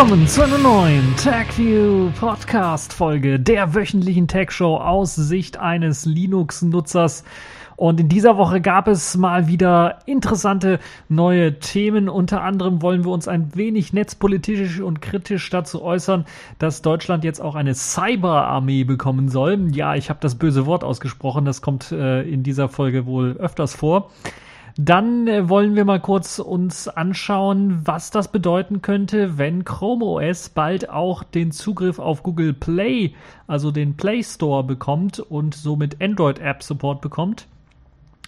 [0.00, 7.22] willkommen zu einer neuen TechView Podcast Folge der wöchentlichen Tech Show aus Sicht eines Linux-Nutzers.
[7.76, 10.78] Und in dieser Woche gab es mal wieder interessante
[11.10, 12.08] neue Themen.
[12.08, 16.24] Unter anderem wollen wir uns ein wenig netzpolitisch und kritisch dazu äußern,
[16.58, 19.68] dass Deutschland jetzt auch eine Cyberarmee bekommen soll.
[19.70, 21.44] Ja, ich habe das böse Wort ausgesprochen.
[21.44, 24.10] Das kommt äh, in dieser Folge wohl öfters vor.
[24.82, 30.48] Dann äh, wollen wir mal kurz uns anschauen, was das bedeuten könnte, wenn Chrome OS
[30.48, 33.12] bald auch den Zugriff auf Google Play,
[33.46, 37.46] also den Play Store bekommt und somit Android App Support bekommt.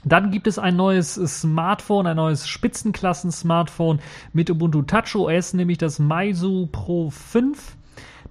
[0.05, 4.01] Dann gibt es ein neues Smartphone, ein neues Spitzenklassen-Smartphone
[4.35, 7.79] mit Ubuntu Touch OS, nämlich das Meizu Pro 5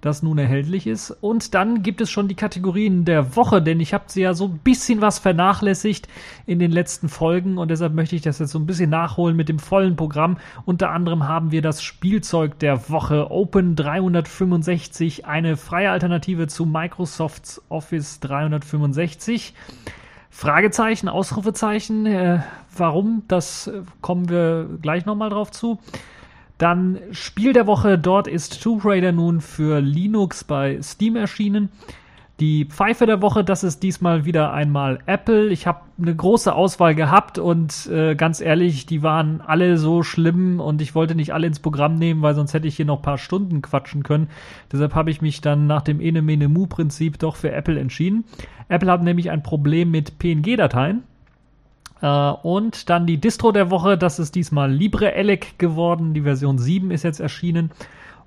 [0.01, 1.11] das nun erhältlich ist.
[1.21, 4.45] Und dann gibt es schon die Kategorien der Woche, denn ich habe sie ja so
[4.45, 6.07] ein bisschen was vernachlässigt
[6.45, 9.47] in den letzten Folgen und deshalb möchte ich das jetzt so ein bisschen nachholen mit
[9.47, 10.37] dem vollen Programm.
[10.65, 17.61] Unter anderem haben wir das Spielzeug der Woche Open 365, eine freie Alternative zu Microsofts
[17.69, 19.53] Office 365.
[20.33, 22.39] Fragezeichen, Ausrufezeichen, äh,
[22.75, 25.79] warum, das äh, kommen wir gleich nochmal drauf zu.
[26.61, 31.69] Dann Spiel der Woche, dort ist Tomb Raider nun für Linux bei Steam erschienen.
[32.39, 35.47] Die Pfeife der Woche, das ist diesmal wieder einmal Apple.
[35.47, 40.59] Ich habe eine große Auswahl gehabt und äh, ganz ehrlich, die waren alle so schlimm
[40.59, 43.17] und ich wollte nicht alle ins Programm nehmen, weil sonst hätte ich hier noch paar
[43.17, 44.29] Stunden quatschen können.
[44.71, 48.23] Deshalb habe ich mich dann nach dem Ene Mene Mu Prinzip doch für Apple entschieden.
[48.69, 51.01] Apple hat nämlich ein Problem mit PNG-Dateien.
[52.01, 56.13] Äh, und dann die Distro der Woche, das ist diesmal LibreElec geworden.
[56.13, 57.71] Die Version 7 ist jetzt erschienen.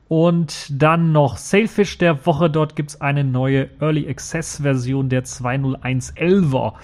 [0.09, 2.51] Und dann noch Sailfish der Woche.
[2.51, 6.75] Dort gibt's eine neue Early Access Version der 20111er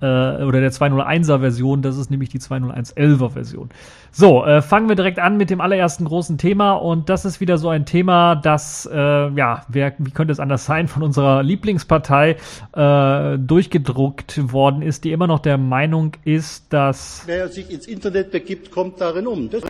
[0.00, 1.82] äh, oder der 201er Version.
[1.82, 3.70] Das ist nämlich die 20111er Version.
[4.10, 6.72] So, äh, fangen wir direkt an mit dem allerersten großen Thema.
[6.72, 10.64] Und das ist wieder so ein Thema, das, äh, ja, wer, wie könnte es anders
[10.64, 12.36] sein, von unserer Lieblingspartei
[12.72, 17.22] äh, durchgedruckt worden ist, die immer noch der Meinung ist, dass.
[17.26, 19.48] Wer sich ins Internet begibt, kommt darin um.
[19.48, 19.62] Das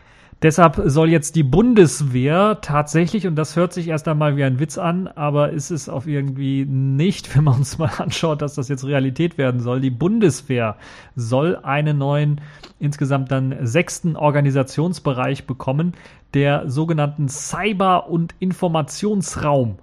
[0.45, 4.77] Deshalb soll jetzt die Bundeswehr tatsächlich, und das hört sich erst einmal wie ein Witz
[4.77, 8.85] an, aber ist es auf irgendwie nicht, wenn man uns mal anschaut, dass das jetzt
[8.85, 9.81] Realität werden soll.
[9.81, 10.77] Die Bundeswehr
[11.17, 12.43] soll einen neuen,
[12.79, 15.95] insgesamt dann sechsten Organisationsbereich bekommen,
[16.35, 19.79] der sogenannten Cyber- und Informationsraum.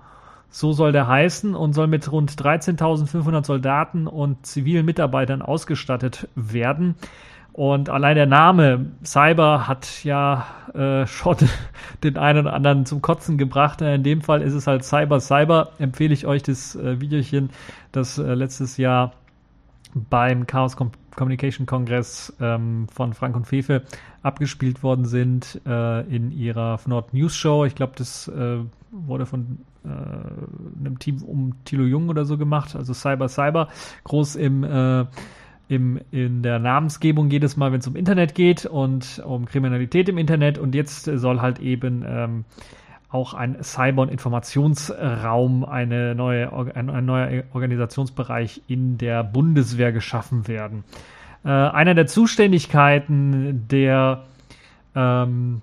[0.51, 6.93] So soll der heißen und soll mit rund 13.500 Soldaten und zivilen Mitarbeitern ausgestattet werden.
[7.53, 11.35] Und allein der Name Cyber hat ja äh, schon
[12.03, 13.81] den einen oder anderen zum Kotzen gebracht.
[13.81, 15.71] In dem Fall ist es halt Cyber Cyber.
[15.77, 17.49] Empfehle ich euch das äh, Videochen,
[17.91, 19.13] das äh, letztes Jahr
[19.93, 23.83] beim Chaos Com Communication Kongress ähm, von Frank und Fefe
[24.23, 27.65] abgespielt worden sind äh, in ihrer Nord News Show.
[27.65, 28.59] Ich glaube, das äh,
[28.91, 32.77] wurde von äh, einem Team um Thilo Jung oder so gemacht.
[32.77, 33.67] Also Cyber Cyber
[34.05, 35.05] groß im äh,
[35.71, 40.17] im, in der Namensgebung jedes Mal, wenn es um Internet geht und um Kriminalität im
[40.17, 40.57] Internet.
[40.57, 42.43] Und jetzt soll halt eben ähm,
[43.09, 50.49] auch ein Cyber- und Informationsraum, eine neue, ein, ein neuer Organisationsbereich in der Bundeswehr geschaffen
[50.49, 50.83] werden.
[51.45, 54.23] Äh, einer der Zuständigkeiten der
[54.93, 55.61] ähm,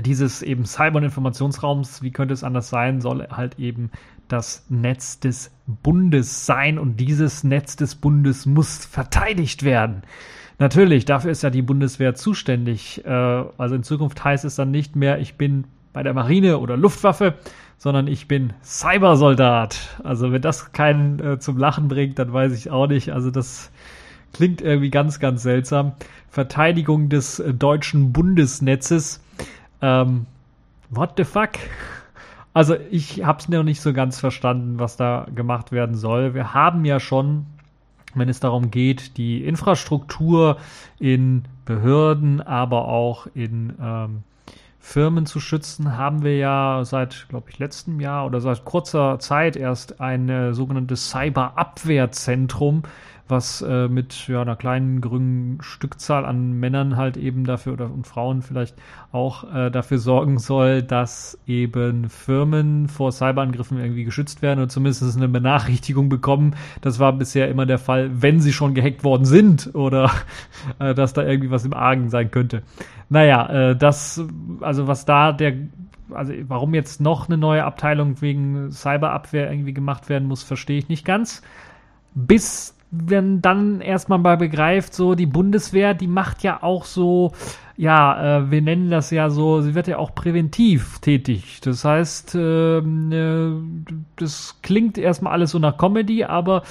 [0.00, 3.90] dieses eben Cyber- und Informationsraums, wie könnte es anders sein, soll halt eben
[4.28, 10.02] das Netz des Bundes sein und dieses Netz des Bundes muss verteidigt werden.
[10.58, 13.04] Natürlich, dafür ist ja die Bundeswehr zuständig.
[13.04, 16.76] Äh, also in Zukunft heißt es dann nicht mehr, ich bin bei der Marine oder
[16.76, 17.34] Luftwaffe,
[17.76, 20.00] sondern ich bin Cybersoldat.
[20.04, 23.12] Also wenn das keinen äh, zum Lachen bringt, dann weiß ich auch nicht.
[23.12, 23.70] Also das
[24.32, 25.92] klingt irgendwie ganz, ganz seltsam.
[26.28, 29.23] Verteidigung des äh, deutschen Bundesnetzes.
[29.84, 30.24] Ähm,
[30.88, 31.50] what the fuck?
[32.54, 36.32] Also ich habe es noch nicht so ganz verstanden, was da gemacht werden soll.
[36.32, 37.44] Wir haben ja schon,
[38.14, 40.56] wenn es darum geht, die Infrastruktur
[40.98, 44.22] in Behörden, aber auch in ähm,
[44.78, 49.56] Firmen zu schützen, haben wir ja seit, glaube ich, letztem Jahr oder seit kurzer Zeit
[49.56, 52.84] erst ein äh, sogenanntes Cyberabwehrzentrum
[53.26, 58.06] was äh, mit ja, einer kleinen grünen Stückzahl an Männern halt eben dafür oder und
[58.06, 58.76] Frauen vielleicht
[59.12, 65.16] auch äh, dafür sorgen soll, dass eben Firmen vor Cyberangriffen irgendwie geschützt werden oder zumindest
[65.16, 66.54] eine Benachrichtigung bekommen.
[66.82, 70.10] Das war bisher immer der Fall, wenn sie schon gehackt worden sind oder
[70.78, 72.62] äh, dass da irgendwie was im Argen sein könnte.
[73.08, 74.22] Naja, äh, das,
[74.60, 75.54] also was da der
[76.12, 80.88] also warum jetzt noch eine neue Abteilung wegen Cyberabwehr irgendwie gemacht werden muss, verstehe ich
[80.90, 81.42] nicht ganz.
[82.14, 82.73] Bis
[83.06, 87.32] wenn dann erstmal mal begreift, so die Bundeswehr, die macht ja auch so
[87.76, 91.60] ja, äh, wir nennen das ja so, sie wird ja auch präventiv tätig.
[91.62, 96.62] Das heißt, ähm, äh, das klingt erstmal alles so nach Comedy, aber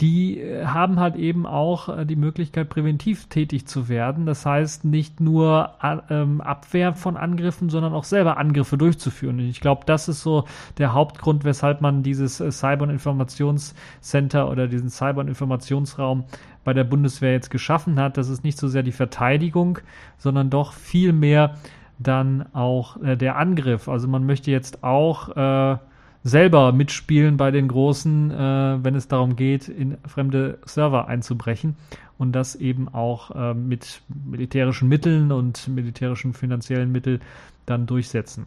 [0.00, 4.24] die äh, haben halt eben auch äh, die Möglichkeit, präventiv tätig zu werden.
[4.24, 5.74] Das heißt, nicht nur
[6.08, 9.38] ähm, Abwehr von Angriffen, sondern auch selber Angriffe durchzuführen.
[9.38, 10.44] Und ich glaube, das ist so
[10.78, 16.24] der Hauptgrund, weshalb man dieses äh, Cyber- und Informationscenter oder diesen Cyber- und Informationsraum
[16.64, 18.16] bei der Bundeswehr jetzt geschaffen hat.
[18.16, 19.78] Das ist nicht so sehr die Verteidigung,
[20.16, 21.56] sondern doch viel mehr
[21.98, 23.88] dann auch äh, der Angriff.
[23.88, 25.78] Also man möchte jetzt auch äh,
[26.22, 31.76] selber mitspielen bei den Großen, äh, wenn es darum geht, in fremde Server einzubrechen
[32.18, 37.20] und das eben auch äh, mit militärischen Mitteln und militärischen finanziellen Mitteln
[37.64, 38.46] dann durchsetzen.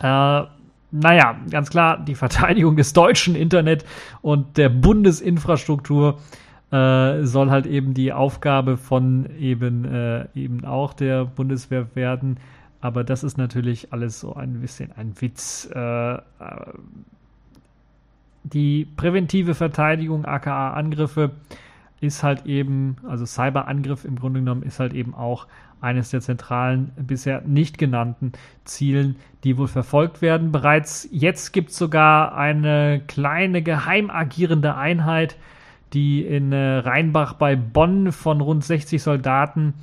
[0.00, 0.42] Äh,
[0.90, 3.84] naja, ganz klar, die Verteidigung des deutschen Internet
[4.22, 6.18] und der Bundesinfrastruktur
[6.70, 12.38] äh, soll halt eben die Aufgabe von eben, äh, eben auch der Bundeswehr werden.
[12.80, 15.68] Aber das ist natürlich alles so ein bisschen ein Witz.
[15.74, 16.20] Äh, äh,
[18.44, 21.32] die präventive Verteidigung, aka Angriffe,
[22.00, 25.46] ist halt eben, also Cyberangriff im Grunde genommen, ist halt eben auch
[25.80, 28.32] eines der zentralen, bisher nicht genannten
[28.64, 30.52] Zielen, die wohl verfolgt werden.
[30.52, 35.36] Bereits jetzt gibt es sogar eine kleine geheim agierende Einheit,
[35.92, 39.74] die in äh, Rheinbach bei Bonn von rund 60 Soldaten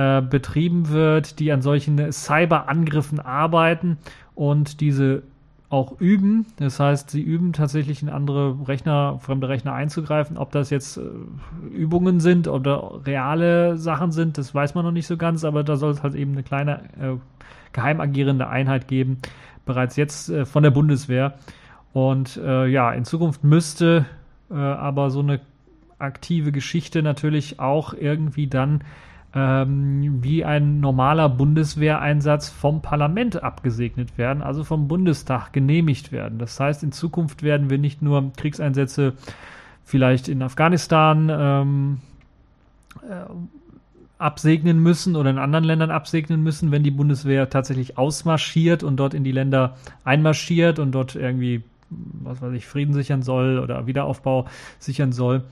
[0.00, 3.98] äh, betrieben wird, die an solchen Cyberangriffen arbeiten
[4.34, 5.22] und diese
[5.68, 6.46] auch üben.
[6.56, 10.38] Das heißt, sie üben tatsächlich in andere Rechner, fremde Rechner einzugreifen.
[10.38, 11.02] Ob das jetzt äh,
[11.74, 15.76] Übungen sind oder reale Sachen sind, das weiß man noch nicht so ganz, aber da
[15.76, 17.16] soll es halt eben eine kleine äh,
[17.74, 19.18] geheim agierende Einheit geben,
[19.66, 21.34] bereits jetzt äh, von der Bundeswehr.
[21.92, 24.06] Und äh, ja, in Zukunft müsste
[24.50, 25.40] äh, aber so eine
[25.98, 28.82] aktive Geschichte natürlich auch irgendwie dann
[29.34, 36.38] ähm, wie ein normaler Bundeswehreinsatz vom Parlament abgesegnet werden, also vom Bundestag genehmigt werden.
[36.38, 39.14] Das heißt, in Zukunft werden wir nicht nur Kriegseinsätze
[39.84, 42.00] vielleicht in Afghanistan ähm,
[43.08, 43.24] äh,
[44.18, 49.14] absegnen müssen oder in anderen Ländern absegnen müssen, wenn die Bundeswehr tatsächlich ausmarschiert und dort
[49.14, 54.46] in die Länder einmarschiert und dort irgendwie, was weiß ich, Frieden sichern soll oder Wiederaufbau
[54.78, 55.44] sichern soll,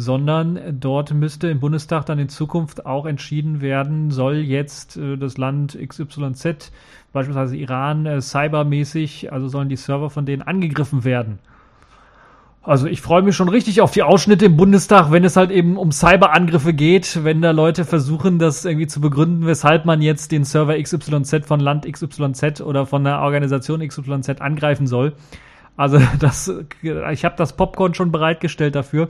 [0.00, 5.36] sondern dort müsste im Bundestag dann in Zukunft auch entschieden werden, soll jetzt äh, das
[5.36, 6.72] Land XYZ,
[7.12, 11.38] beispielsweise Iran, äh, cybermäßig, also sollen die Server von denen angegriffen werden.
[12.62, 15.78] Also ich freue mich schon richtig auf die Ausschnitte im Bundestag, wenn es halt eben
[15.78, 20.44] um Cyberangriffe geht, wenn da Leute versuchen, das irgendwie zu begründen, weshalb man jetzt den
[20.44, 25.14] Server XYZ von Land XYZ oder von der Organisation XYZ angreifen soll.
[25.80, 29.08] Also das, ich habe das Popcorn schon bereitgestellt dafür.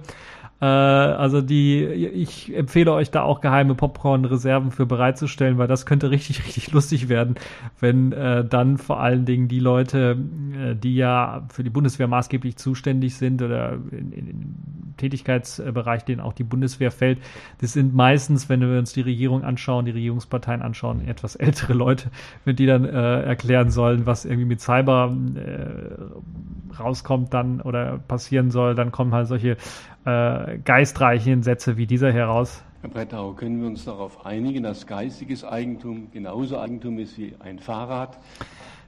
[0.60, 6.10] Äh, also die, ich empfehle euch da auch geheime Popcorn-Reserven für bereitzustellen, weil das könnte
[6.10, 7.36] richtig, richtig lustig werden,
[7.78, 10.18] wenn äh, dann vor allen Dingen die Leute,
[10.54, 14.54] äh, die ja für die Bundeswehr maßgeblich zuständig sind oder in, in,
[14.96, 17.20] Tätigkeitsbereich, den auch die Bundeswehr fällt,
[17.62, 22.10] das sind meistens, wenn wir uns die Regierung anschauen, die Regierungsparteien anschauen, etwas ältere Leute,
[22.44, 28.50] wenn die dann äh, erklären sollen, was irgendwie mit Cyber äh, rauskommt dann oder passieren
[28.50, 29.56] soll, dann kommen halt solche
[30.04, 32.62] äh, geistreichen Sätze wie dieser heraus.
[32.82, 37.58] Herr Brettau, können wir uns darauf einigen, dass geistiges Eigentum genauso Eigentum ist wie ein
[37.58, 38.18] Fahrrad?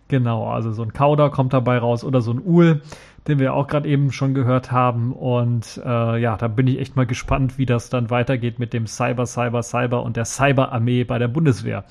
[0.08, 2.82] Genau, also so ein Kauder kommt dabei raus oder so ein Uhl,
[3.28, 5.12] den wir auch gerade eben schon gehört haben.
[5.12, 8.86] Und äh, ja, da bin ich echt mal gespannt, wie das dann weitergeht mit dem
[8.86, 11.84] Cyber, Cyber, Cyber und der Cyberarmee bei der Bundeswehr.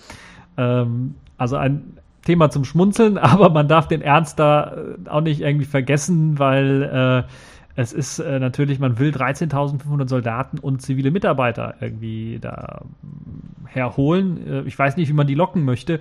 [0.58, 5.42] Ähm, also ein Thema zum Schmunzeln, aber man darf den Ernst da äh, auch nicht
[5.42, 7.32] irgendwie vergessen, weil äh,
[7.76, 14.48] es ist äh, natürlich, man will 13.500 Soldaten und zivile Mitarbeiter irgendwie da mm, herholen.
[14.48, 16.00] Äh, ich weiß nicht, wie man die locken möchte.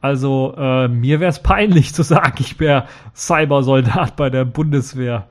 [0.00, 5.26] Also äh, mir wäre es peinlich zu sagen, ich wäre Cybersoldat bei der Bundeswehr.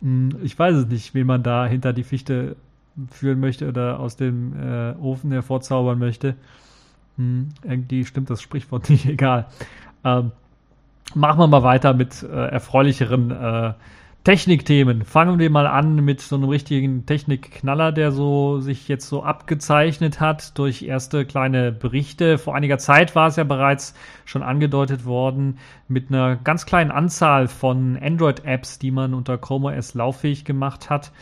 [0.00, 2.56] Hm, ich weiß es nicht, wie man da hinter die Fichte
[3.10, 6.34] führen möchte oder aus dem äh, Ofen hervorzaubern möchte.
[7.16, 9.46] Hm, irgendwie stimmt das Sprichwort nicht, egal.
[10.04, 10.32] Ähm,
[11.14, 13.72] machen wir mal weiter mit äh, erfreulicheren äh,
[14.22, 15.06] Technikthemen.
[15.06, 20.20] Fangen wir mal an mit so einem richtigen Technikknaller, der so sich jetzt so abgezeichnet
[20.20, 22.36] hat durch erste kleine Berichte.
[22.36, 23.94] Vor einiger Zeit war es ja bereits
[24.26, 25.56] schon angedeutet worden
[25.88, 31.12] mit einer ganz kleinen Anzahl von Android-Apps, die man unter Chrome OS lauffähig gemacht hat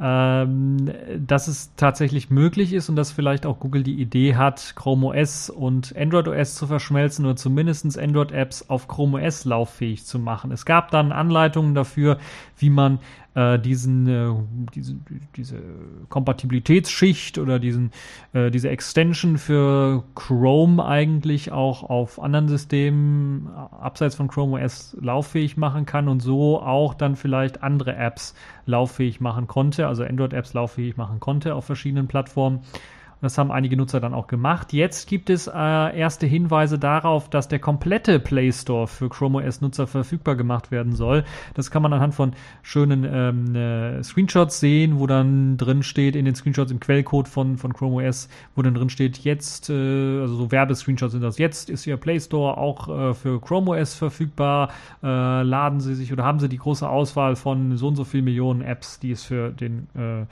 [0.00, 5.06] ähm, dass es tatsächlich möglich ist und dass vielleicht auch Google die Idee hat, Chrome
[5.06, 10.50] OS und Android OS zu verschmelzen oder zumindest Android-Apps auf Chrome OS lauffähig zu machen.
[10.50, 12.18] Es gab dann Anleitungen dafür,
[12.58, 12.98] wie man
[13.34, 14.32] äh, diesen, äh,
[14.74, 14.96] diese,
[15.36, 15.60] diese
[16.08, 17.90] Kompatibilitätsschicht oder diesen,
[18.32, 24.96] äh, diese Extension für Chrome eigentlich auch auf anderen Systemen äh, abseits von Chrome OS
[25.00, 28.34] lauffähig machen kann und so auch dann vielleicht andere Apps
[28.66, 32.60] lauffähig machen konnte, also Android-Apps lauffähig machen konnte auf verschiedenen Plattformen.
[33.20, 34.72] Das haben einige Nutzer dann auch gemacht.
[34.72, 39.60] Jetzt gibt es äh, erste Hinweise darauf, dass der komplette Play Store für Chrome OS
[39.60, 41.24] Nutzer verfügbar gemacht werden soll.
[41.54, 46.24] Das kann man anhand von schönen ähm, äh, Screenshots sehen, wo dann drin steht, in
[46.24, 50.34] den Screenshots im Quellcode von, von Chrome OS, wo dann drin steht, jetzt, äh, also
[50.34, 54.70] so Werbescreenshots sind das, jetzt ist Ihr Play Store auch äh, für Chrome OS verfügbar.
[55.02, 58.22] Äh, laden Sie sich oder haben Sie die große Auswahl von so und so viel
[58.22, 60.26] Millionen Apps, die es für den äh,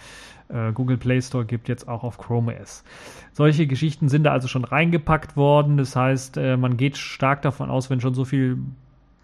[0.73, 2.85] Google Play Store gibt, jetzt auch auf Chrome OS.
[3.33, 5.77] Solche Geschichten sind da also schon reingepackt worden.
[5.77, 8.59] Das heißt, äh, man geht stark davon aus, wenn schon so viel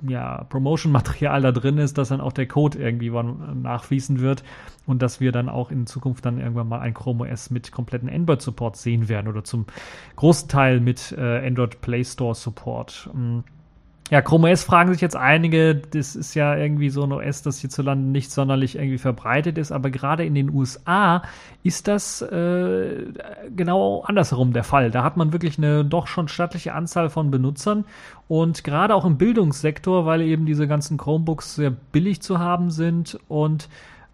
[0.06, 4.44] ja, Promotion-Material da drin ist, dass dann auch der Code irgendwie nachfließen wird
[4.86, 8.08] und dass wir dann auch in Zukunft dann irgendwann mal ein Chrome OS mit kompletten
[8.08, 9.66] Android-Support sehen werden oder zum
[10.16, 13.10] großen Teil mit äh, Android Play Store Support.
[13.12, 13.44] Mhm.
[14.10, 17.58] Ja, Chrome OS fragen sich jetzt einige, das ist ja irgendwie so ein OS, das
[17.58, 21.22] hierzulande nicht sonderlich irgendwie verbreitet ist, aber gerade in den USA
[21.62, 23.04] ist das äh,
[23.54, 24.90] genau andersherum der Fall.
[24.90, 27.84] Da hat man wirklich eine doch schon stattliche Anzahl von Benutzern
[28.28, 33.18] und gerade auch im Bildungssektor, weil eben diese ganzen Chromebooks sehr billig zu haben sind
[33.28, 33.68] und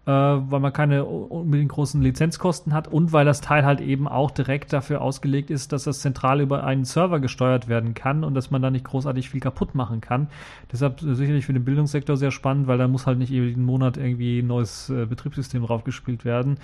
[0.05, 4.31] äh, weil man keine unbedingt großen Lizenzkosten hat und weil das Teil halt eben auch
[4.31, 8.51] direkt dafür ausgelegt ist, dass das zentral über einen Server gesteuert werden kann und dass
[8.51, 10.27] man da nicht großartig viel kaputt machen kann.
[10.71, 14.39] Deshalb sicherlich für den Bildungssektor sehr spannend, weil da muss halt nicht jeden Monat irgendwie
[14.39, 16.57] ein neues äh, Betriebssystem draufgespielt werden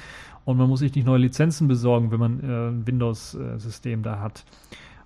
[0.45, 4.43] und man muss sich nicht neue Lizenzen besorgen, wenn man äh, ein Windows-System da hat.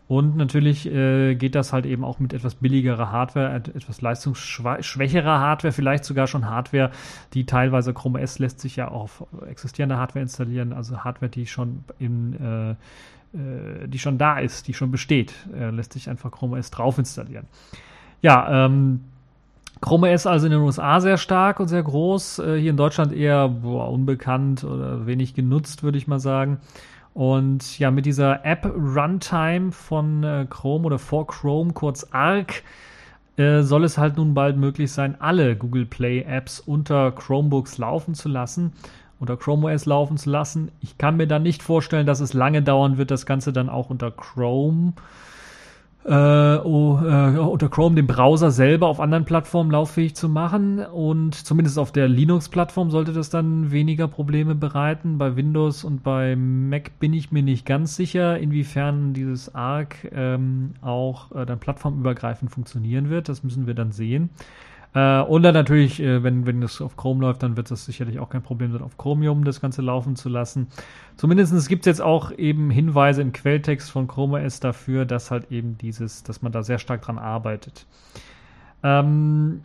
[0.08, 5.72] Und natürlich äh, geht das halt eben auch mit etwas billigerer Hardware, etwas leistungsschwächerer Hardware,
[5.72, 6.92] vielleicht sogar schon Hardware,
[7.34, 11.48] die teilweise Chrome OS lässt sich ja auch auf existierende Hardware installieren, also Hardware, die
[11.48, 12.76] schon in äh,
[13.36, 16.98] äh, die schon da ist, die schon besteht, äh, lässt sich einfach Chrome OS drauf
[16.98, 17.46] installieren.
[18.22, 19.02] Ja, ähm,
[19.82, 23.12] Chrome OS also in den USA sehr stark und sehr groß, äh, hier in Deutschland
[23.12, 26.60] eher boah, unbekannt oder wenig genutzt, würde ich mal sagen.
[27.16, 32.62] Und ja, mit dieser App Runtime von äh, Chrome oder vor Chrome, kurz ARC,
[33.38, 38.14] äh, soll es halt nun bald möglich sein, alle Google Play Apps unter Chromebooks laufen
[38.14, 38.74] zu lassen
[39.18, 40.72] unter Chrome OS laufen zu lassen.
[40.82, 43.90] Ich kann mir dann nicht vorstellen, dass es lange dauern wird, das Ganze dann auch
[43.90, 45.25] unter Chrome äh,
[46.12, 50.80] oh, äh, unter Chrome den Browser selber auf anderen Plattformen lauffähig zu machen.
[50.80, 55.18] Und zumindest auf der Linux-Plattform sollte das dann weniger Probleme bereiten.
[55.18, 60.76] Bei Windows und bei Mac bin ich mir nicht ganz sicher, inwiefern dieses ARC ähm,
[60.82, 63.28] auch äh, dann plattformübergreifend funktionieren wird.
[63.28, 64.30] Das müssen wir dann sehen.
[64.96, 68.18] Äh, und dann natürlich, äh, wenn, wenn das auf Chrome läuft, dann wird das sicherlich
[68.20, 70.68] auch kein Problem sein, auf Chromium das Ganze laufen zu lassen.
[71.18, 75.52] Zumindest gibt es jetzt auch eben Hinweise im Quelltext von Chrome OS dafür, dass halt
[75.52, 77.86] eben dieses, dass man da sehr stark dran arbeitet.
[78.84, 79.62] Ähm,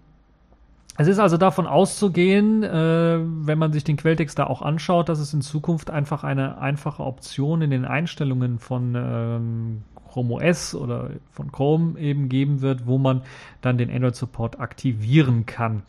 [0.99, 5.21] es ist also davon auszugehen, äh, wenn man sich den Quelltext da auch anschaut, dass
[5.21, 11.11] es in Zukunft einfach eine einfache Option in den Einstellungen von ähm, Chrome OS oder
[11.31, 13.23] von Chrome eben geben wird, wo man
[13.61, 15.83] dann den Android Support aktivieren kann.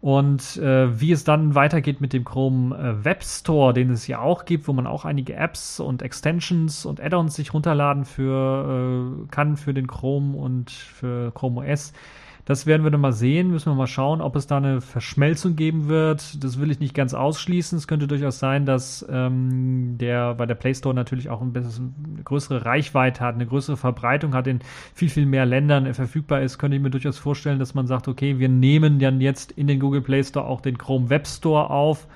[0.00, 4.20] Und äh, wie es dann weitergeht mit dem Chrome äh, Web Store, den es ja
[4.20, 9.26] auch gibt, wo man auch einige Apps und Extensions und Add-ons sich runterladen für, äh,
[9.30, 11.92] kann für den Chrome und für Chrome OS,
[12.46, 13.50] das werden wir dann mal sehen.
[13.50, 16.42] Müssen wir mal schauen, ob es da eine Verschmelzung geben wird.
[16.44, 17.76] Das will ich nicht ganz ausschließen.
[17.76, 21.94] Es könnte durchaus sein, dass ähm, der bei der Play Store natürlich auch ein bisschen
[22.14, 24.60] eine größere Reichweite hat, eine größere Verbreitung hat, in
[24.94, 26.58] viel, viel mehr Ländern verfügbar ist.
[26.58, 29.80] Könnte ich mir durchaus vorstellen, dass man sagt, okay, wir nehmen dann jetzt in den
[29.80, 32.06] Google Play Store auch den Chrome Web Store auf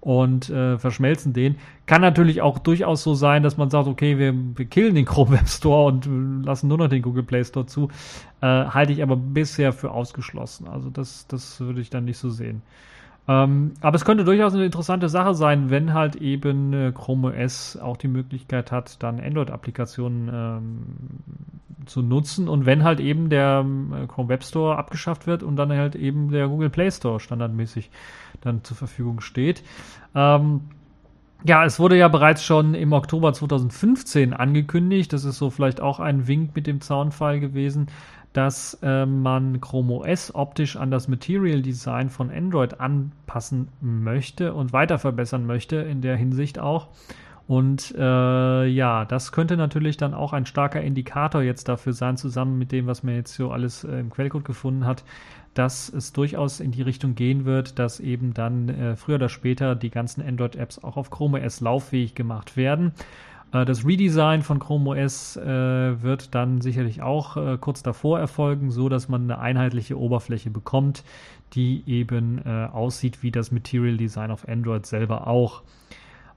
[0.00, 1.56] und äh, verschmelzen den.
[1.86, 5.32] Kann natürlich auch durchaus so sein, dass man sagt, okay, wir, wir killen den Chrome
[5.32, 7.88] Web Store und äh, lassen nur noch den Google Play Store zu.
[8.40, 10.68] Äh, halte ich aber bisher für ausgeschlossen.
[10.68, 12.62] Also das, das würde ich dann nicht so sehen.
[13.28, 17.76] Ähm, aber es könnte durchaus eine interessante Sache sein, wenn halt eben äh, Chrome OS
[17.76, 20.78] auch die Möglichkeit hat, dann Android-Applikationen ähm,
[21.84, 25.70] zu nutzen und wenn halt eben der äh, Chrome Web Store abgeschafft wird und dann
[25.70, 27.90] halt eben der Google Play Store standardmäßig
[28.40, 29.62] dann zur Verfügung steht.
[30.14, 30.62] Ähm,
[31.44, 35.12] ja, es wurde ja bereits schon im Oktober 2015 angekündigt.
[35.12, 37.86] Das ist so vielleicht auch ein Wink mit dem Zaunfall gewesen,
[38.32, 44.72] dass äh, man Chrome OS optisch an das Material Design von Android anpassen möchte und
[44.72, 46.88] weiter verbessern möchte in der Hinsicht auch.
[47.48, 52.58] Und äh, ja, das könnte natürlich dann auch ein starker Indikator jetzt dafür sein, zusammen
[52.58, 55.02] mit dem, was man jetzt so alles äh, im Quellcode gefunden hat,
[55.54, 59.74] dass es durchaus in die Richtung gehen wird, dass eben dann äh, früher oder später
[59.74, 62.92] die ganzen Android-Apps auch auf Chrome OS lauffähig gemacht werden.
[63.52, 68.70] Äh, das Redesign von Chrome OS äh, wird dann sicherlich auch äh, kurz davor erfolgen,
[68.70, 71.04] so dass man eine einheitliche Oberfläche bekommt,
[71.54, 75.62] die eben aussieht wie das Material Design auf Android selber auch.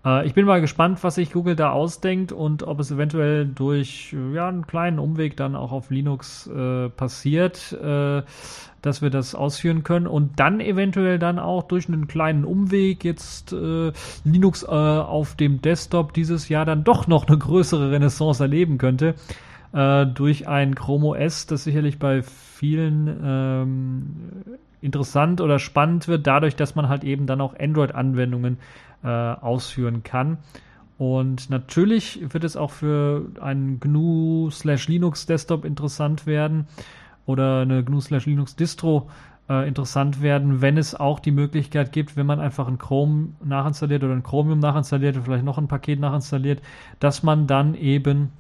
[0.06, 4.14] Äh, ich bin mal gespannt, was sich Google da ausdenkt und ob es eventuell durch
[4.14, 8.24] äh, ja, einen kleinen Umweg dann auch auf Linux äh, passiert, äh,
[8.82, 13.54] dass wir das ausführen können und dann eventuell dann auch durch einen kleinen Umweg jetzt
[13.54, 13.92] äh,
[14.24, 19.16] Linux auf dem Desktop dieses Jahr dann doch noch eine größere Renaissance erleben könnte
[19.72, 24.14] durch ein Chrome OS, das sicherlich bei vielen ähm,
[24.82, 28.58] interessant oder spannend wird, dadurch, dass man halt eben dann auch Android-Anwendungen
[29.04, 30.38] äh, ausführen kann.
[30.98, 36.68] Und natürlich wird es auch für einen GNU slash Linux Desktop interessant werden
[37.26, 39.10] oder eine GNU slash Linux Distro
[39.50, 44.04] äh, interessant werden, wenn es auch die Möglichkeit gibt, wenn man einfach ein Chrome nachinstalliert
[44.04, 46.62] oder ein Chromium nachinstalliert oder vielleicht noch ein Paket nachinstalliert,
[47.00, 48.32] dass man dann eben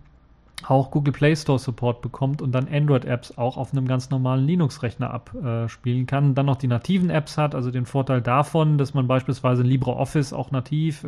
[0.67, 5.11] auch Google Play Store Support bekommt und dann Android-Apps auch auf einem ganz normalen Linux-Rechner
[5.11, 6.35] abspielen kann.
[6.35, 10.51] Dann noch die nativen Apps hat, also den Vorteil davon, dass man beispielsweise LibreOffice auch
[10.51, 11.05] nativ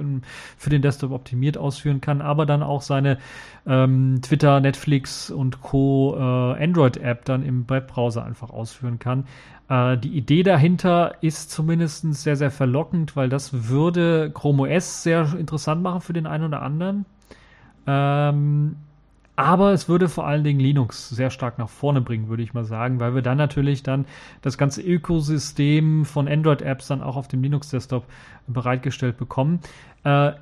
[0.57, 3.17] für den Desktop optimiert ausführen kann, aber dann auch seine
[3.65, 6.15] ähm, Twitter, Netflix und Co.
[6.17, 9.25] Äh, Android-App dann im Webbrowser einfach ausführen kann.
[9.69, 15.33] Äh, die Idee dahinter ist zumindest sehr, sehr verlockend, weil das würde Chrome OS sehr
[15.37, 17.05] interessant machen für den einen oder anderen.
[17.87, 18.75] Ähm,
[19.35, 22.65] aber es würde vor allen Dingen Linux sehr stark nach vorne bringen, würde ich mal
[22.65, 24.05] sagen, weil wir dann natürlich dann
[24.41, 28.05] das ganze Ökosystem von Android-Apps dann auch auf dem Linux-Desktop
[28.47, 29.59] bereitgestellt bekommen.
[30.03, 30.33] Äh,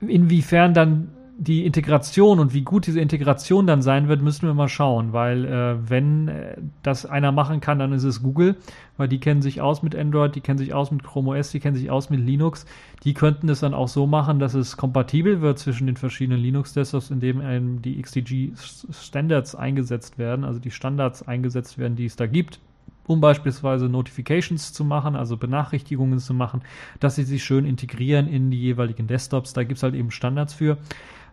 [0.00, 4.68] inwiefern dann die Integration und wie gut diese Integration dann sein wird, müssen wir mal
[4.68, 8.56] schauen, weil äh, wenn äh, das einer machen kann, dann ist es Google,
[8.96, 11.60] weil die kennen sich aus mit Android, die kennen sich aus mit Chrome OS, die
[11.60, 12.64] kennen sich aus mit Linux.
[13.04, 17.10] Die könnten es dann auch so machen, dass es kompatibel wird zwischen den verschiedenen Linux-Desktops,
[17.10, 22.60] indem einem die XDG-Standards eingesetzt werden, also die Standards eingesetzt werden, die es da gibt
[23.08, 26.62] um beispielsweise Notifications zu machen, also Benachrichtigungen zu machen,
[26.98, 29.52] dass sie sich schön integrieren in die jeweiligen Desktops.
[29.52, 30.78] Da gibt es halt eben Standards für.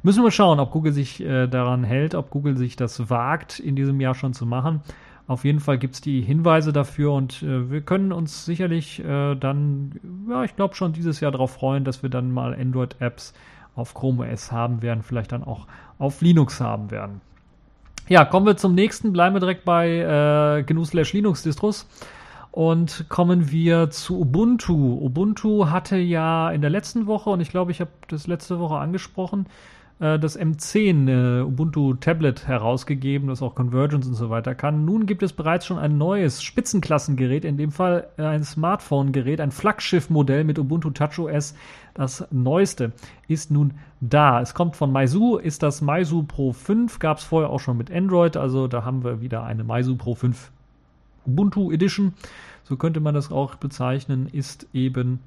[0.06, 3.78] Müssen wir schauen, ob Google sich äh, daran hält, ob Google sich das wagt, in
[3.78, 4.82] diesem Jahr schon zu machen.
[5.28, 9.36] Auf jeden Fall gibt es die Hinweise dafür und äh, wir können uns sicherlich äh,
[9.36, 13.34] dann, ja, ich glaube schon dieses Jahr darauf freuen, dass wir dann mal Android-Apps
[13.76, 15.68] auf Chrome OS haben werden, vielleicht dann auch
[16.00, 17.22] auf Linux haben werden.
[18.10, 19.88] Ja, kommen wir zum nächsten, bleiben wir direkt bei
[20.60, 21.88] äh, GNU Slash Linux Distros
[22.52, 25.00] und kommen wir zu Ubuntu.
[25.02, 28.76] Ubuntu hatte ja in der letzten Woche, und ich glaube, ich habe das letzte Woche
[28.76, 29.46] angesprochen,
[30.20, 34.86] das M10 äh, Ubuntu Tablet herausgegeben, das auch Convergence und so weiter kann.
[34.86, 39.52] Nun gibt es bereits schon ein neues Spitzenklassengerät, in dem Fall äh, ein Smartphone-Gerät, ein
[39.52, 41.56] Flaggschiff-Modell mit Ubuntu TouchOS.
[41.94, 42.92] Das neueste
[43.28, 44.42] ist nun da.
[44.42, 47.92] Es kommt von Meizu, ist das Meizu Pro 5, gab es vorher auch schon mit
[47.92, 50.52] Android, also da haben wir wieder eine Meizu Pro 5
[51.26, 52.14] Ubuntu Edition.
[52.64, 55.20] So könnte man das auch bezeichnen, ist eben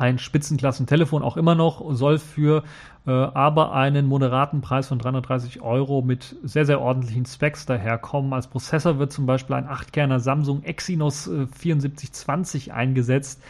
[0.00, 2.64] ein Spitzenklassentelefon auch immer noch, soll für
[3.06, 8.32] äh, aber einen moderaten Preis von 330 Euro mit sehr, sehr ordentlichen Specs daherkommen.
[8.32, 13.42] Als Prozessor wird zum Beispiel ein 8-Kerner Samsung Exynos äh, 7420 eingesetzt,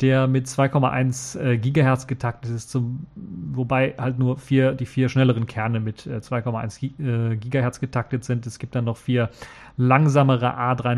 [0.00, 5.46] der mit 2,1 äh, Gigahertz getaktet ist, zum, wobei halt nur vier, die vier schnelleren
[5.46, 8.46] Kerne mit äh, 2,1 äh, Gigahertz getaktet sind.
[8.46, 9.28] Es gibt dann noch vier
[9.76, 10.94] langsamere A3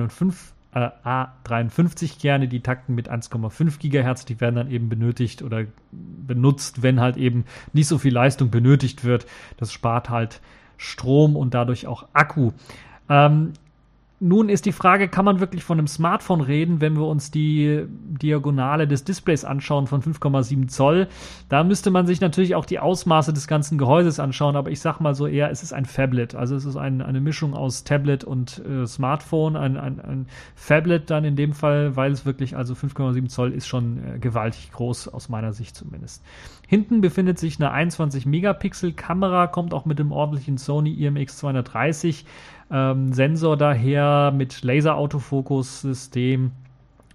[0.75, 5.65] und 5 äh, A53-Kerne, die takten mit 1,5 Gigahertz, die werden dann eben benötigt oder
[5.91, 9.27] benutzt, wenn halt eben nicht so viel Leistung benötigt wird.
[9.57, 10.41] Das spart halt
[10.77, 12.53] Strom und dadurch auch Akku.
[13.09, 13.53] Ähm,
[14.23, 17.85] nun ist die Frage, kann man wirklich von einem Smartphone reden, wenn wir uns die
[17.89, 21.09] Diagonale des Displays anschauen von 5,7 Zoll?
[21.49, 25.01] Da müsste man sich natürlich auch die Ausmaße des ganzen Gehäuses anschauen, aber ich sag
[25.01, 26.37] mal so eher, es ist ein Phablet.
[26.37, 30.27] Also es ist ein, eine Mischung aus Tablet und äh, Smartphone, ein, ein, ein
[31.07, 35.09] dann in dem Fall, weil es wirklich, also 5,7 Zoll ist schon äh, gewaltig groß,
[35.09, 36.23] aus meiner Sicht zumindest.
[36.69, 42.25] Hinten befindet sich eine 21 Megapixel Kamera, kommt auch mit dem ordentlichen Sony IMX 230
[42.73, 46.53] ähm, Sensor daher mit Laser-Autofokus-System.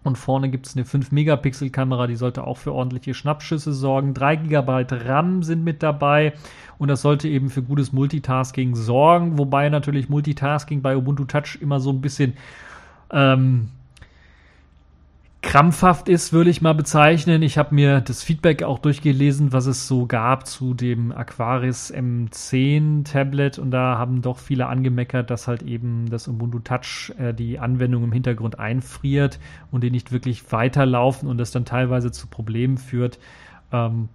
[0.04, 4.14] Und vorne gibt es eine 5-Megapixel-Kamera, die sollte auch für ordentliche Schnappschüsse sorgen.
[4.14, 6.34] 3 GB RAM sind mit dabei
[6.78, 11.82] und das sollte eben für gutes Multitasking sorgen, wobei natürlich Multitasking bei Ubuntu Touch immer
[11.82, 12.34] so ein bisschen
[13.12, 13.70] ähm,
[15.48, 17.42] krampfhaft ist, würde ich mal bezeichnen.
[17.42, 23.10] Ich habe mir das Feedback auch durchgelesen, was es so gab zu dem Aquaris M10
[23.10, 27.60] Tablet und da haben doch viele angemeckert, dass halt eben das Ubuntu Touch äh, die
[27.60, 29.40] Anwendung im Hintergrund einfriert
[29.72, 33.18] und die nicht wirklich weiterlaufen und das dann teilweise zu Problemen führt.
[33.72, 34.10] Ähm,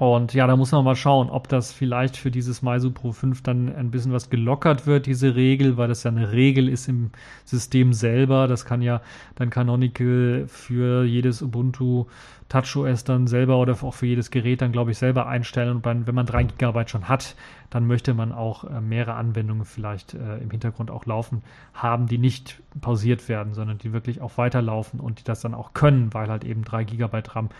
[0.00, 3.42] und ja, da muss man mal schauen, ob das vielleicht für dieses Meizu Pro 5
[3.42, 7.10] dann ein bisschen was gelockert wird, diese Regel, weil das ja eine Regel ist im
[7.44, 8.48] System selber.
[8.48, 9.02] Das kann ja
[9.34, 12.06] dann Canonical für jedes Ubuntu
[12.48, 15.76] TouchOS dann selber oder auch für jedes Gerät dann, glaube ich, selber einstellen.
[15.76, 17.36] Und dann, wenn man 3 GB schon hat,
[17.68, 21.42] dann möchte man auch äh, mehrere Anwendungen vielleicht äh, im Hintergrund auch laufen
[21.74, 25.74] haben, die nicht pausiert werden, sondern die wirklich auch weiterlaufen und die das dann auch
[25.74, 27.50] können, weil halt eben 3 GB RAM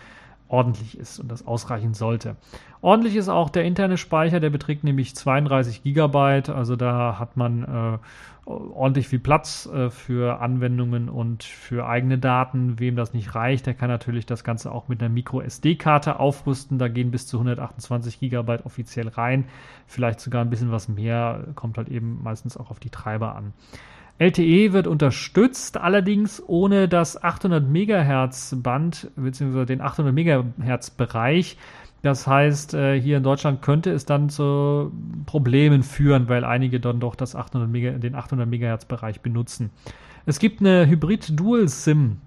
[0.51, 2.35] ordentlich ist und das ausreichen sollte.
[2.81, 7.63] Ordentlich ist auch der interne Speicher, der beträgt nämlich 32 Gigabyte, also da hat man
[7.63, 7.97] äh,
[8.45, 12.79] ordentlich viel Platz äh, für Anwendungen und für eigene Daten.
[12.79, 16.79] Wem das nicht reicht, der kann natürlich das Ganze auch mit einer Micro SD-Karte aufrüsten.
[16.79, 19.45] Da gehen bis zu 128 Gigabyte offiziell rein,
[19.87, 23.53] vielleicht sogar ein bisschen was mehr, kommt halt eben meistens auch auf die Treiber an.
[24.21, 29.65] LTE wird unterstützt, allerdings ohne das 800 MHz Band bzw.
[29.65, 31.57] den 800 MHz Bereich.
[32.03, 34.91] Das heißt, äh, hier in Deutschland könnte es dann zu
[35.25, 39.71] Problemen führen, weil einige dann doch das 800 Mega, den 800 MHz Bereich benutzen.
[40.27, 42.17] Es gibt eine Hybrid Dual SIM.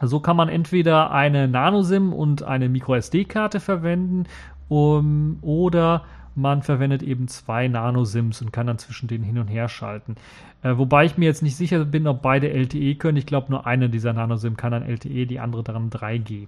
[0.00, 4.24] So kann man entweder eine Nano SIM und eine Micro SD Karte verwenden
[4.68, 6.02] um, oder
[6.36, 10.16] man verwendet eben zwei Nano-SIMs und kann dann zwischen denen hin und her schalten.
[10.62, 13.16] Äh, wobei ich mir jetzt nicht sicher bin, ob beide LTE können.
[13.16, 16.46] Ich glaube, nur eine dieser Nano-SIM kann dann LTE, die andere dann 3G.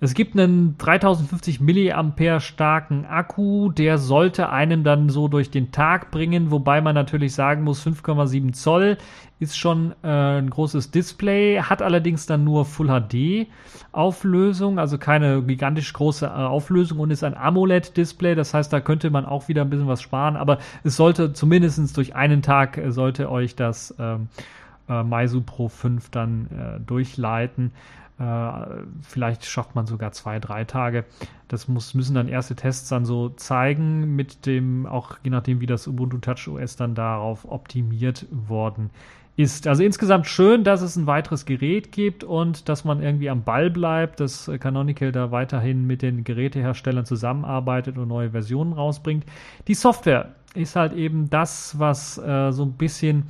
[0.00, 6.10] Es gibt einen 3050 mAh starken Akku, der sollte einen dann so durch den Tag
[6.10, 8.98] bringen, wobei man natürlich sagen muss, 5,7 Zoll
[9.38, 13.46] ist schon äh, ein großes Display, hat allerdings dann nur Full HD
[13.92, 18.80] Auflösung, also keine gigantisch große äh, Auflösung und ist ein AMOLED Display, das heißt, da
[18.80, 22.78] könnte man auch wieder ein bisschen was sparen, aber es sollte zumindest durch einen Tag
[22.78, 24.28] äh, sollte euch das ähm,
[24.88, 27.72] äh, Meizu Pro 5 dann äh, durchleiten.
[28.18, 31.04] Äh, vielleicht schafft man sogar zwei, drei Tage.
[31.48, 35.66] Das muss, müssen dann erste Tests dann so zeigen, mit dem, auch je nachdem, wie
[35.66, 38.90] das Ubuntu Touch OS dann darauf optimiert worden
[39.36, 39.66] ist.
[39.66, 43.68] Also insgesamt schön, dass es ein weiteres Gerät gibt und dass man irgendwie am Ball
[43.68, 49.24] bleibt, dass Canonical da weiterhin mit den Geräteherstellern zusammenarbeitet und neue Versionen rausbringt.
[49.66, 53.24] Die Software ist halt eben das, was äh, so ein bisschen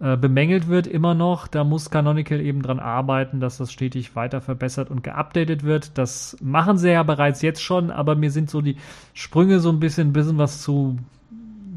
[0.00, 1.46] äh, bemängelt wird immer noch.
[1.46, 5.96] Da muss Canonical eben dran arbeiten, dass das stetig weiter verbessert und geupdatet wird.
[5.96, 8.76] Das machen sie ja bereits jetzt schon, aber mir sind so die
[9.12, 10.98] Sprünge so ein bisschen, ein bisschen was zu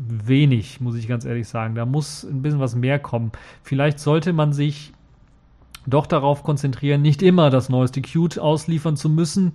[0.10, 1.76] wenig, muss ich ganz ehrlich sagen.
[1.76, 3.32] Da muss ein bisschen was mehr kommen.
[3.62, 4.94] Vielleicht sollte man sich
[5.86, 9.54] doch darauf konzentrieren, nicht immer das neueste Qt ausliefern zu müssen,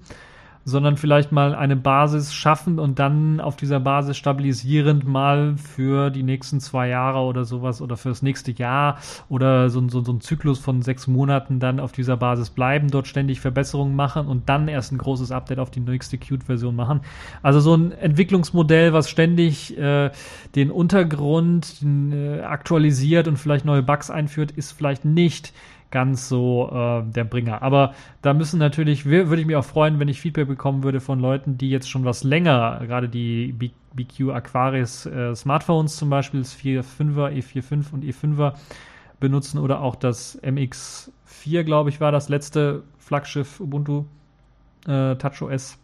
[0.65, 6.23] sondern vielleicht mal eine Basis schaffen und dann auf dieser Basis stabilisierend mal für die
[6.23, 8.99] nächsten zwei Jahre oder sowas oder fürs nächste Jahr
[9.29, 13.09] oder so, so, so ein Zyklus von sechs Monaten dann auf dieser Basis bleiben, dort
[13.09, 17.01] ständig Verbesserungen machen und dann erst ein großes Update auf die nächste Qt-Version machen.
[17.43, 20.11] Also so ein Entwicklungsmodell, was ständig äh,
[20.55, 25.53] den Untergrund äh, aktualisiert und vielleicht neue Bugs einführt, ist vielleicht nicht
[25.93, 27.63] ganz so äh, der Bringer.
[27.63, 31.21] Aber da müssen natürlich, würde ich mich auch freuen, wenn ich Feedback bekommen würde von
[31.21, 33.53] Leuten, die jetzt schon was länger, gerade die
[33.95, 38.55] BQ Aquaris äh, Smartphones zum Beispiel, das 4.5er, E45 und E5er
[39.21, 44.07] benutzen oder auch das MX4, glaube ich, war das letzte Flaggschiff Ubuntu
[44.89, 45.79] äh, TouchOS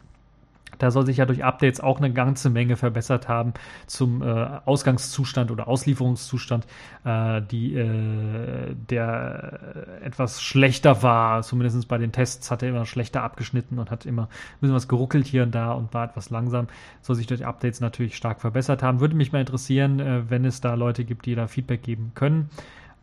[0.79, 3.53] da soll sich ja durch Updates auch eine ganze Menge verbessert haben
[3.87, 4.27] zum äh,
[4.65, 6.67] Ausgangszustand oder Auslieferungszustand,
[7.05, 9.61] äh, die äh, der
[10.03, 11.43] etwas schlechter war.
[11.43, 14.89] Zumindest bei den Tests hat er immer schlechter abgeschnitten und hat immer ein bisschen was
[14.89, 16.69] geruckelt hier und da und war etwas langsam.
[17.03, 19.01] Soll sich durch Updates natürlich stark verbessert haben.
[19.01, 22.51] Würde mich mal interessieren, äh, wenn es da Leute gibt, die da Feedback geben können,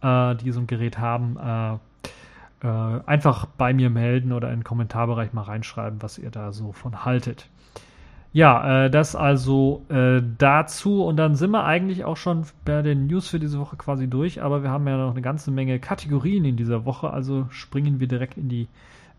[0.01, 1.37] äh, die so ein Gerät haben
[2.65, 2.67] äh,
[3.05, 7.05] einfach bei mir melden oder in den Kommentarbereich mal reinschreiben, was ihr da so von
[7.05, 7.47] haltet.
[8.35, 13.07] Ja, äh, das also äh, dazu und dann sind wir eigentlich auch schon bei den
[13.07, 16.43] News für diese Woche quasi durch, aber wir haben ja noch eine ganze Menge Kategorien
[16.43, 18.67] in dieser Woche, also springen wir direkt in die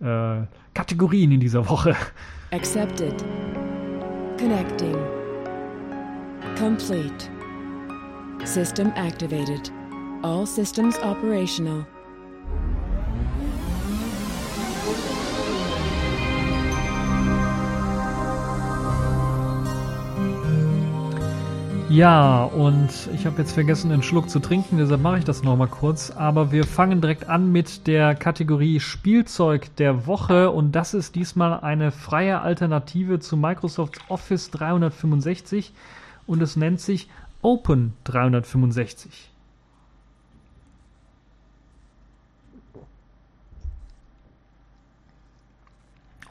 [0.00, 0.42] äh,
[0.74, 1.96] Kategorien in dieser Woche.
[2.52, 3.24] Accepted.
[4.38, 4.94] Connecting.
[6.58, 7.30] Complete.
[8.44, 9.72] System activated.
[10.22, 11.86] All systems operational.
[21.88, 25.68] Ja, und ich habe jetzt vergessen, einen Schluck zu trinken, deshalb mache ich das nochmal
[25.68, 26.10] kurz.
[26.10, 31.60] Aber wir fangen direkt an mit der Kategorie Spielzeug der Woche und das ist diesmal
[31.60, 35.72] eine freie Alternative zu Microsoft Office 365
[36.26, 37.08] und es nennt sich
[37.40, 39.30] Open 365.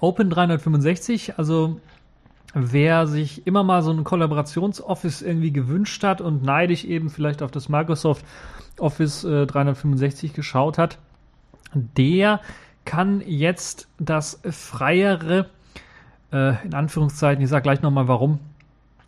[0.02, 1.80] Open 365, also
[2.56, 7.52] wer sich immer mal so ein Kollaborationsoffice irgendwie gewünscht hat und neidisch eben vielleicht auf
[7.52, 8.26] das Microsoft
[8.80, 10.98] Office äh, 365 geschaut hat,
[11.74, 12.40] der
[12.86, 15.50] kann jetzt das freiere,
[16.32, 18.40] äh, in Anführungszeichen, ich sage gleich nochmal warum,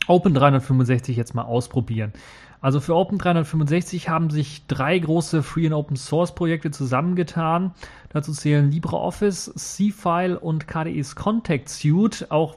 [0.08, 2.14] Open 365 jetzt mal ausprobieren.
[2.60, 7.72] Also für Open 365 haben sich drei große Free and Open Source Projekte zusammengetan.
[8.10, 12.28] Dazu zählen LibreOffice, C-File und KDEs Contact Suite.
[12.30, 12.56] Auch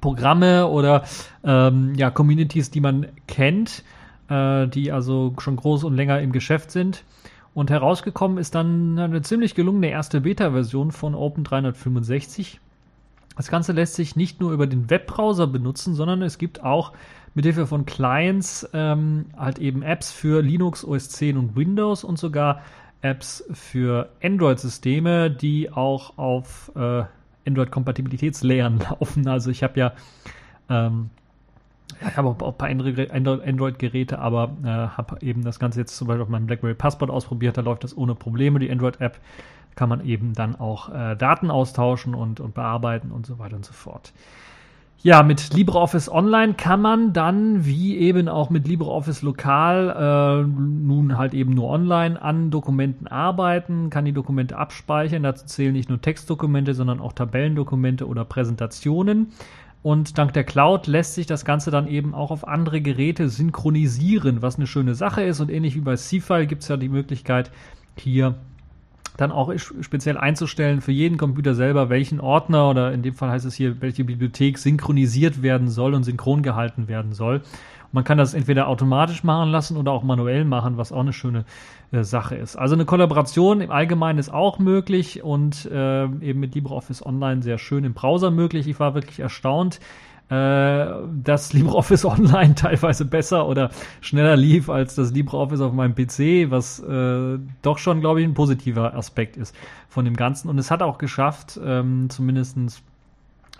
[0.00, 1.04] Programme oder
[1.44, 3.84] ähm, ja, Communities, die man kennt,
[4.28, 7.04] äh, die also schon groß und länger im Geschäft sind.
[7.54, 12.60] Und herausgekommen ist dann eine ziemlich gelungene erste Beta-Version von Open 365.
[13.36, 16.92] Das Ganze lässt sich nicht nur über den Webbrowser benutzen, sondern es gibt auch
[17.34, 22.18] mit Hilfe von Clients ähm, halt eben Apps für Linux, OS 10 und Windows und
[22.18, 22.62] sogar
[23.00, 27.04] Apps für Android-Systeme, die auch auf äh,
[27.46, 29.28] Android-Kompatibilitätslayern laufen.
[29.28, 29.92] Also ich habe ja,
[30.68, 31.10] ähm,
[32.00, 36.22] ich habe auch, ein paar Android-Geräte, aber äh, habe eben das Ganze jetzt zum Beispiel
[36.22, 37.56] auf meinem BlackBerry Passport ausprobiert.
[37.56, 38.58] Da läuft das ohne Probleme.
[38.58, 39.18] Die Android-App
[39.74, 43.64] kann man eben dann auch äh, Daten austauschen und, und bearbeiten und so weiter und
[43.64, 44.12] so fort.
[45.04, 51.18] Ja, mit LibreOffice Online kann man dann, wie eben auch mit LibreOffice Lokal, äh, nun
[51.18, 55.24] halt eben nur online an Dokumenten arbeiten, kann die Dokumente abspeichern.
[55.24, 59.32] Dazu zählen nicht nur Textdokumente, sondern auch Tabellendokumente oder Präsentationen.
[59.82, 64.40] Und dank der Cloud lässt sich das Ganze dann eben auch auf andere Geräte synchronisieren,
[64.40, 65.40] was eine schöne Sache ist.
[65.40, 67.50] Und ähnlich wie bei C-File gibt es ja die Möglichkeit,
[67.96, 68.36] hier
[69.16, 73.44] dann auch speziell einzustellen für jeden Computer selber, welchen Ordner oder in dem Fall heißt
[73.44, 77.36] es hier, welche Bibliothek synchronisiert werden soll und synchron gehalten werden soll.
[77.36, 81.12] Und man kann das entweder automatisch machen lassen oder auch manuell machen, was auch eine
[81.12, 81.44] schöne
[81.90, 82.56] äh, Sache ist.
[82.56, 87.58] Also eine Kollaboration im Allgemeinen ist auch möglich und äh, eben mit LibreOffice Online sehr
[87.58, 88.66] schön im Browser möglich.
[88.66, 89.78] Ich war wirklich erstaunt,
[90.32, 90.86] äh,
[91.22, 96.80] dass LibreOffice Online teilweise besser oder schneller lief als das LibreOffice auf meinem PC, was
[96.80, 99.54] äh, doch schon, glaube ich, ein positiver Aspekt ist
[99.88, 100.48] von dem Ganzen.
[100.48, 102.82] Und es hat auch geschafft, ähm, zumindestens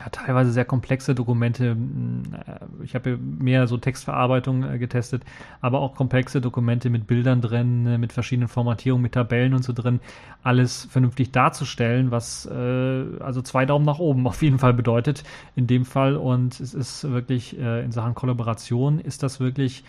[0.01, 1.71] ja, teilweise sehr komplexe Dokumente.
[1.71, 5.23] Hm, äh, ich habe mehr so Textverarbeitung äh, getestet,
[5.61, 9.73] aber auch komplexe Dokumente mit Bildern drin, äh, mit verschiedenen Formatierungen, mit Tabellen und so
[9.73, 10.01] drin,
[10.43, 15.25] alles vernünftig darzustellen, was äh, also zwei Daumen nach oben auf jeden Fall bedeutet
[15.57, 16.17] in dem Fall.
[16.17, 19.85] Und es ist wirklich äh, in Sachen Kollaboration ist das wirklich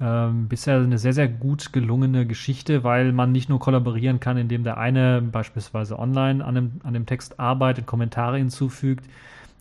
[0.00, 4.62] ähm, bisher eine sehr, sehr gut gelungene Geschichte, weil man nicht nur kollaborieren kann, indem
[4.62, 9.04] der eine beispielsweise online an dem, an dem Text arbeitet, Kommentare hinzufügt,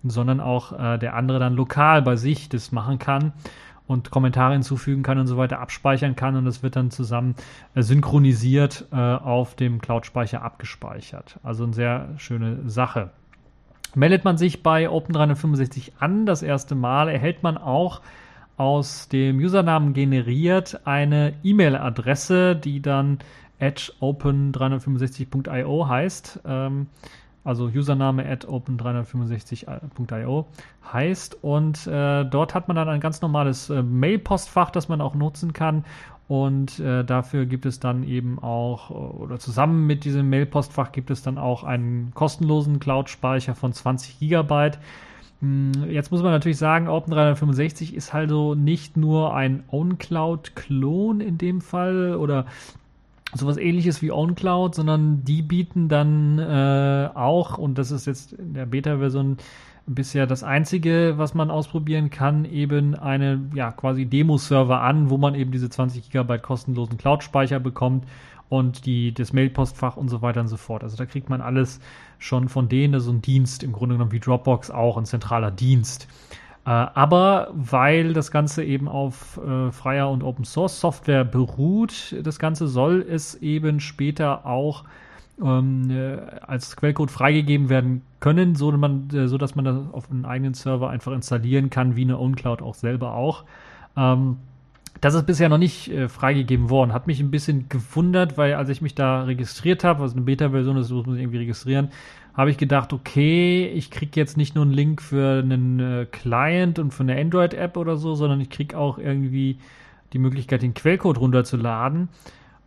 [0.10, 3.34] sondern auch äh, der andere dann lokal bei sich das machen kann
[3.88, 7.36] und Kommentare hinzufügen kann und so weiter abspeichern kann und das wird dann zusammen
[7.74, 11.40] äh, synchronisiert äh, auf dem Cloud-Speicher abgespeichert.
[11.44, 13.12] Also eine sehr schöne Sache.
[13.96, 18.02] Meldet man sich bei Open365 an, das erste Mal, erhält man auch
[18.58, 23.20] aus dem Usernamen generiert eine E-Mail-Adresse, die dann
[23.60, 26.42] at open365.io heißt.
[26.46, 26.88] Ähm,
[27.48, 30.46] also Username at open365.io
[30.92, 31.44] heißt.
[31.44, 35.54] Und äh, dort hat man dann ein ganz normales äh, Mail-Postfach, das man auch nutzen
[35.54, 35.86] kann.
[36.28, 41.22] Und äh, dafür gibt es dann eben auch, oder zusammen mit diesem Mail-Postfach gibt es
[41.22, 44.78] dann auch einen kostenlosen Cloud-Speicher von 20 Gigabyte.
[45.40, 51.62] Hm, jetzt muss man natürlich sagen, Open365 ist also nicht nur ein OwnCloud-Klon in dem
[51.62, 52.46] Fall oder
[53.34, 58.54] sowas ähnliches wie OwnCloud, sondern die bieten dann äh, auch, und das ist jetzt in
[58.54, 59.38] der Beta-Version
[59.86, 65.34] bisher das einzige, was man ausprobieren kann, eben eine ja quasi Demo-Server an, wo man
[65.34, 68.06] eben diese 20 Gigabyte kostenlosen Cloud-Speicher bekommt
[68.50, 70.84] und die, das Mailpostfach und so weiter und so fort.
[70.84, 71.80] Also da kriegt man alles
[72.20, 76.08] schon von denen, so ein Dienst, im Grunde genommen wie Dropbox auch, ein zentraler Dienst.
[76.68, 82.40] Äh, aber weil das Ganze eben auf äh, freier und Open Source Software beruht, das
[82.40, 84.84] Ganze soll es eben später auch
[85.42, 90.12] ähm, äh, als Quellcode freigegeben werden können, so, man, äh, so dass man das auf
[90.12, 93.46] einem eigenen Server einfach installieren kann, wie eine OwnCloud auch selber auch.
[93.96, 94.36] Ähm,
[95.02, 96.94] das ist bisher noch nicht äh, freigegeben worden.
[96.94, 100.78] Hat mich ein bisschen gewundert, weil als ich mich da registriert habe, was eine Beta-Version
[100.78, 101.90] ist, muss man irgendwie registrieren,
[102.34, 106.78] habe ich gedacht, okay, ich kriege jetzt nicht nur einen Link für einen äh, Client
[106.80, 109.58] und für eine Android-App oder so, sondern ich kriege auch irgendwie
[110.14, 112.10] die Möglichkeit, den Quellcode runterzuladen.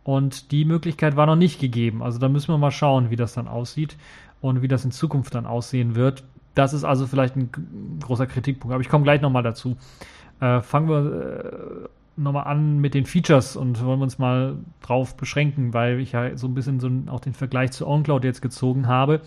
[0.03, 2.01] Und die Möglichkeit war noch nicht gegeben.
[2.01, 3.97] Also da müssen wir mal schauen, wie das dann aussieht
[4.41, 6.23] und wie das in Zukunft dann aussehen wird.
[6.55, 7.49] Das ist also vielleicht ein
[8.01, 8.73] großer Kritikpunkt.
[8.73, 9.77] Aber ich komme gleich nochmal dazu.
[10.41, 15.15] Äh, fangen wir äh, nochmal an mit den Features und wollen wir uns mal drauf
[15.15, 18.87] beschränken, weil ich ja so ein bisschen so auch den Vergleich zu OnCloud jetzt gezogen
[18.87, 19.21] habe.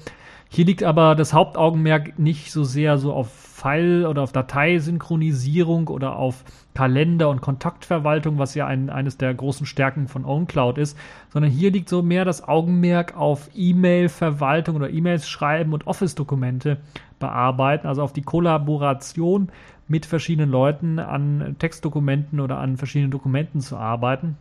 [0.48, 6.16] Hier liegt aber das Hauptaugenmerk nicht so sehr so auf File- oder auf Dateisynchronisierung oder
[6.16, 6.44] auf
[6.74, 10.98] Kalender- und Kontaktverwaltung, was ja ein, eines der großen Stärken von OwnCloud ist,
[11.32, 16.78] sondern hier liegt so mehr das Augenmerk auf E-Mail-Verwaltung oder E-Mails schreiben und Office-Dokumente
[17.18, 19.50] bearbeiten, also auf die Kollaboration
[19.88, 24.36] mit verschiedenen Leuten an Textdokumenten oder an verschiedenen Dokumenten zu arbeiten.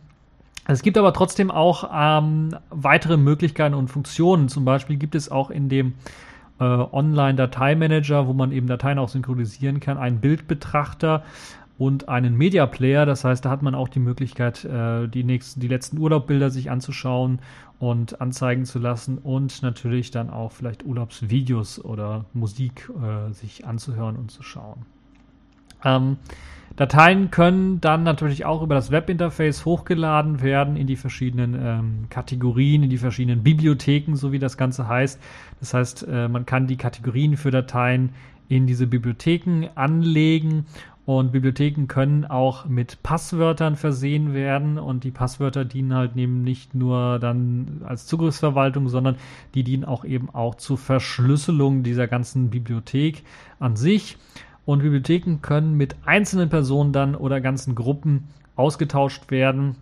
[0.66, 4.48] Es gibt aber trotzdem auch ähm, weitere Möglichkeiten und Funktionen.
[4.48, 5.92] Zum Beispiel gibt es auch in dem
[6.58, 11.22] äh, Online-Dateimanager, wo man eben Dateien auch synchronisieren kann, einen Bildbetrachter
[11.76, 13.04] und einen Media Player.
[13.04, 16.70] Das heißt, da hat man auch die Möglichkeit, äh, die nächsten, die letzten Urlaubbilder sich
[16.70, 17.40] anzuschauen
[17.78, 24.16] und anzeigen zu lassen und natürlich dann auch vielleicht Urlaubsvideos oder Musik äh, sich anzuhören
[24.16, 24.86] und zu schauen.
[25.84, 26.16] Ähm,
[26.76, 32.82] Dateien können dann natürlich auch über das Webinterface hochgeladen werden in die verschiedenen ähm, Kategorien,
[32.82, 35.20] in die verschiedenen Bibliotheken, so wie das Ganze heißt.
[35.60, 38.10] Das heißt, äh, man kann die Kategorien für Dateien
[38.48, 40.66] in diese Bibliotheken anlegen
[41.06, 46.74] und Bibliotheken können auch mit Passwörtern versehen werden und die Passwörter dienen halt eben nicht
[46.74, 49.16] nur dann als Zugriffsverwaltung, sondern
[49.54, 53.22] die dienen auch eben auch zur Verschlüsselung dieser ganzen Bibliothek
[53.58, 54.16] an sich.
[54.66, 59.76] Und Bibliotheken können mit einzelnen Personen dann oder ganzen Gruppen ausgetauscht werden,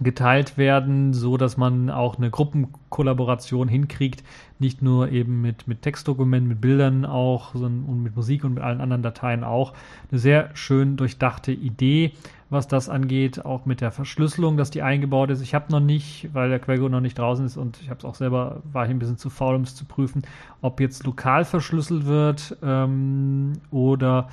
[0.00, 4.24] geteilt werden, so dass man auch eine Gruppenkollaboration hinkriegt,
[4.58, 8.62] nicht nur eben mit, mit Textdokumenten, mit Bildern auch, sondern und mit Musik und mit
[8.62, 9.74] allen anderen Dateien auch.
[10.10, 12.12] Eine sehr schön durchdachte Idee
[12.50, 15.40] was das angeht, auch mit der Verschlüsselung, dass die eingebaut ist.
[15.40, 18.04] Ich habe noch nicht, weil der Quellcode noch nicht draußen ist und ich habe es
[18.04, 20.22] auch selber, war ich ein bisschen zu faul, um es zu prüfen,
[20.60, 24.28] ob jetzt lokal verschlüsselt wird ähm, oder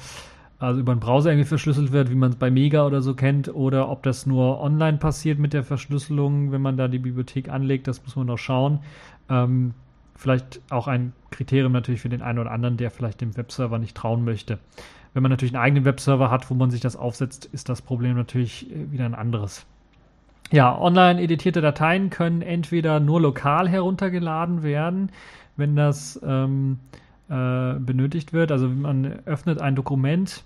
[0.60, 3.54] also über den Browser irgendwie verschlüsselt wird, wie man es bei Mega oder so kennt,
[3.54, 7.88] oder ob das nur online passiert mit der Verschlüsselung, wenn man da die Bibliothek anlegt,
[7.88, 8.80] das muss man noch schauen.
[9.30, 9.76] Ähm,
[10.16, 13.96] vielleicht auch ein Kriterium natürlich für den einen oder anderen, der vielleicht dem Webserver nicht
[13.96, 14.58] trauen möchte.
[15.14, 18.16] Wenn man natürlich einen eigenen Webserver hat, wo man sich das aufsetzt, ist das Problem
[18.16, 19.66] natürlich äh, wieder ein anderes.
[20.52, 25.12] Ja, online editierte Dateien können entweder nur lokal heruntergeladen werden,
[25.58, 26.80] wenn das ähm,
[27.30, 28.52] äh, benötigt wird.
[28.52, 30.46] Also man öffnet ein Dokument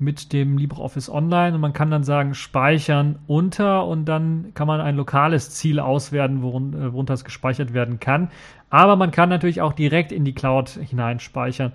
[0.00, 4.80] mit dem LibreOffice Online und man kann dann sagen speichern unter und dann kann man
[4.80, 8.30] ein lokales Ziel auswerten, äh, worunter es gespeichert werden kann.
[8.70, 11.72] Aber man kann natürlich auch direkt in die Cloud hineinspeichern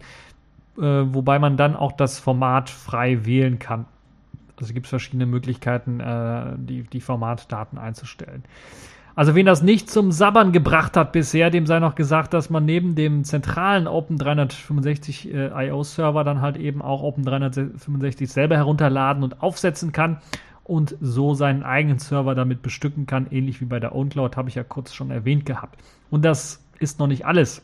[0.77, 3.85] äh, wobei man dann auch das Format frei wählen kann.
[4.59, 8.43] Also gibt es verschiedene Möglichkeiten, äh, die, die Formatdaten einzustellen.
[9.15, 12.65] Also wen das nicht zum Sabbern gebracht hat bisher, dem sei noch gesagt, dass man
[12.65, 18.57] neben dem zentralen Open 365 äh, IO Server dann halt eben auch Open 365 selber
[18.57, 20.17] herunterladen und aufsetzen kann
[20.65, 24.55] und so seinen eigenen Server damit bestücken kann, ähnlich wie bei der OwnCloud, habe ich
[24.55, 25.79] ja kurz schon erwähnt gehabt.
[26.09, 27.61] Und das ist noch nicht alles.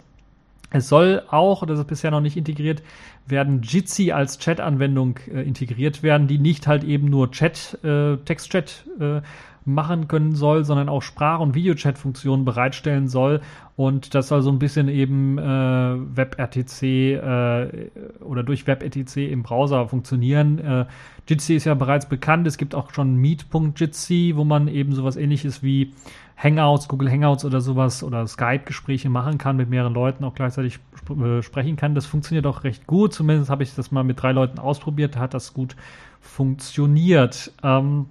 [0.73, 2.81] Es soll auch, das ist bisher noch nicht integriert,
[3.27, 8.85] werden Jitsi als Chat-Anwendung äh, integriert werden, die nicht halt eben nur Chat, äh, Text-Chat
[8.99, 9.21] äh,
[9.65, 13.41] machen können soll, sondern auch Sprach- und Videochat-Funktionen bereitstellen soll.
[13.75, 17.89] Und das soll so ein bisschen eben äh, WebRTC äh,
[18.21, 20.59] oder durch WebRTC im Browser funktionieren.
[20.59, 20.85] Äh,
[21.27, 22.47] Jitsi ist ja bereits bekannt.
[22.47, 25.93] Es gibt auch schon Meet.jitsi, wo man eben sowas ähnliches wie
[26.41, 31.13] Hangouts, Google Hangouts oder sowas oder Skype-Gespräche machen kann, mit mehreren Leuten auch gleichzeitig sp
[31.13, 31.93] äh, sprechen kann.
[31.93, 33.13] Das funktioniert auch recht gut.
[33.13, 35.75] Zumindest habe ich das mal mit drei Leuten ausprobiert, hat das gut
[36.19, 37.51] funktioniert.
[37.63, 38.07] Ähm,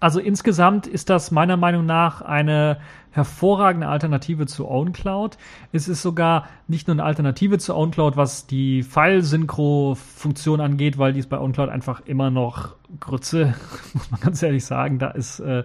[0.00, 2.78] also insgesamt ist das meiner Meinung nach eine
[3.10, 5.38] hervorragende Alternative zu OwnCloud.
[5.72, 11.20] Es ist sogar nicht nur eine Alternative zu OwnCloud, was die File-Synchro-Funktion angeht, weil die
[11.20, 13.54] ist bei OwnCloud einfach immer noch Grütze,
[13.94, 15.00] muss man ganz ehrlich sagen.
[15.00, 15.64] Da ist äh,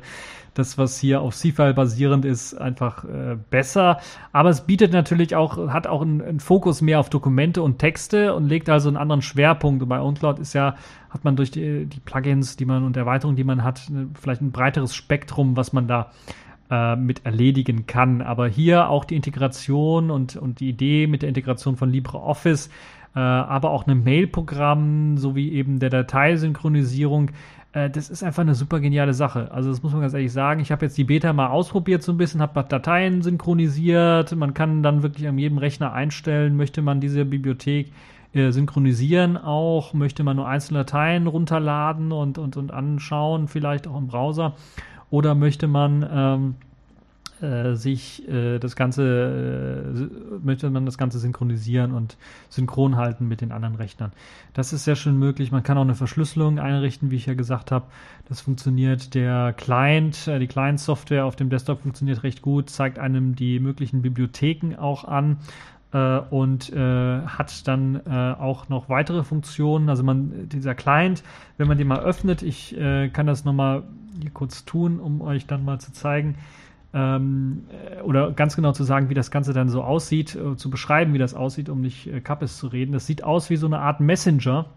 [0.53, 3.99] das, was hier auf C-File basierend ist, einfach äh, besser.
[4.31, 8.33] Aber es bietet natürlich auch, hat auch einen, einen, Fokus mehr auf Dokumente und Texte
[8.33, 9.81] und legt also einen anderen Schwerpunkt.
[9.81, 10.75] Und bei OwnCloud ist ja,
[11.09, 13.81] hat man durch die, die Plugins, die man und Erweiterungen, die man hat,
[14.19, 16.11] vielleicht ein breiteres Spektrum, was man da
[16.69, 18.21] äh, mit erledigen kann.
[18.21, 22.69] Aber hier auch die Integration und, und die Idee mit der Integration von LibreOffice,
[23.15, 27.31] äh, aber auch einem Mail-Programm sowie eben der Dateisynchronisierung
[27.73, 29.51] äh, das ist einfach eine super geniale Sache.
[29.51, 30.61] Also das muss man ganz ehrlich sagen.
[30.61, 34.35] Ich habe jetzt die Beta mal ausprobiert so ein bisschen, habe Dateien synchronisiert.
[34.35, 37.91] Man kann dann wirklich an jedem Rechner einstellen, möchte man diese Bibliothek
[38.33, 43.97] äh, synchronisieren auch, möchte man nur einzelne Dateien runterladen und, und, und anschauen, vielleicht auch
[43.97, 44.55] im Browser.
[45.09, 46.55] Oder möchte man ähm,
[47.43, 52.17] äh, sich äh, das Ganze, äh, möchte man das Ganze synchronisieren und
[52.49, 54.11] synchron halten mit den anderen Rechnern.
[54.53, 55.51] Das ist sehr schön möglich.
[55.51, 57.85] Man kann auch eine Verschlüsselung einrichten, wie ich ja gesagt habe.
[58.29, 59.13] Das funktioniert.
[59.13, 64.01] Der Client, äh, die Client-Software auf dem Desktop funktioniert recht gut, zeigt einem die möglichen
[64.01, 65.37] Bibliotheken auch an
[65.93, 69.89] äh, und äh, hat dann äh, auch noch weitere Funktionen.
[69.89, 71.23] Also man, dieser Client,
[71.57, 73.83] wenn man den mal öffnet, ich äh, kann das nochmal
[74.19, 76.35] hier kurz tun, um euch dann mal zu zeigen,
[76.93, 80.69] ähm, äh, oder ganz genau zu sagen, wie das Ganze dann so aussieht, äh, zu
[80.69, 82.91] beschreiben, wie das aussieht, um nicht äh, Kappes zu reden.
[82.91, 84.67] Das sieht aus wie so eine Art Messenger,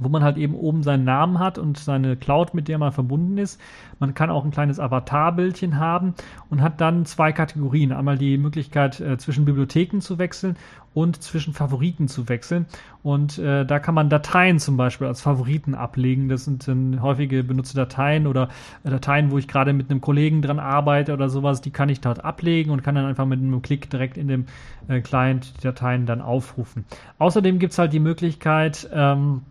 [0.00, 3.38] wo man halt eben oben seinen Namen hat und seine Cloud, mit der man verbunden
[3.38, 3.60] ist.
[3.98, 6.14] Man kann auch ein kleines Avatar-Bildchen haben
[6.50, 7.92] und hat dann zwei Kategorien.
[7.92, 10.56] Einmal die Möglichkeit, äh, zwischen Bibliotheken zu wechseln
[10.94, 12.66] und zwischen Favoriten zu wechseln.
[13.02, 16.28] Und äh, da kann man Dateien zum Beispiel als Favoriten ablegen.
[16.28, 18.48] Das sind äh, häufige benutzte Dateien oder
[18.84, 21.60] äh, Dateien, wo ich gerade mit einem Kollegen dran arbeite oder sowas.
[21.60, 24.46] Die kann ich dort ablegen und kann dann einfach mit einem Klick direkt in dem
[24.88, 26.84] äh, Client die Dateien dann aufrufen.
[27.18, 29.42] Außerdem gibt es halt die Möglichkeit, ähm,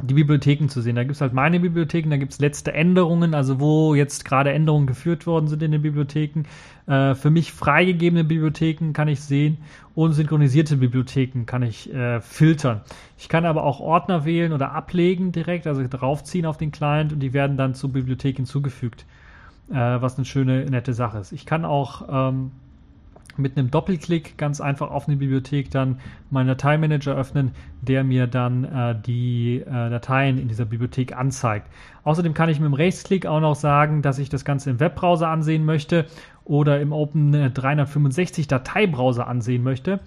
[0.00, 0.96] die Bibliotheken zu sehen.
[0.96, 4.52] Da gibt es halt meine Bibliotheken, da gibt es letzte Änderungen, also wo jetzt gerade
[4.52, 6.44] Änderungen geführt worden sind in den Bibliotheken.
[6.86, 9.58] Äh, für mich freigegebene Bibliotheken kann ich sehen
[9.94, 12.80] und synchronisierte Bibliotheken kann ich äh, filtern.
[13.18, 17.20] Ich kann aber auch Ordner wählen oder ablegen direkt, also draufziehen auf den Client und
[17.20, 19.04] die werden dann zur Bibliothek hinzugefügt,
[19.70, 21.32] äh, was eine schöne, nette Sache ist.
[21.32, 22.50] Ich kann auch ähm,
[23.38, 28.64] mit einem Doppelklick ganz einfach auf eine Bibliothek dann meinen Dateimanager öffnen, der mir dann
[28.64, 31.68] äh, die äh, Dateien in dieser Bibliothek anzeigt.
[32.04, 35.28] Außerdem kann ich mit dem Rechtsklick auch noch sagen, dass ich das Ganze im Webbrowser
[35.28, 36.06] ansehen möchte
[36.44, 40.00] oder im Open 365 Dateibrowser ansehen möchte.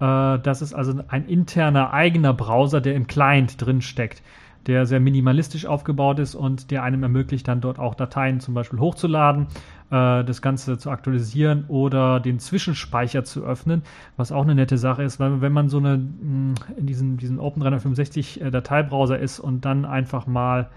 [0.00, 4.22] Äh, das ist also ein interner eigener Browser, der im Client drin steckt
[4.68, 8.78] der sehr minimalistisch aufgebaut ist und der einem ermöglicht, dann dort auch Dateien zum Beispiel
[8.78, 9.46] hochzuladen,
[9.90, 13.82] äh, das Ganze zu aktualisieren oder den Zwischenspeicher zu öffnen,
[14.18, 17.40] was auch eine nette Sache ist, weil wenn man so eine mm, in diesem, diesem
[17.40, 20.68] Open 365 äh, Dateibrowser ist und dann einfach mal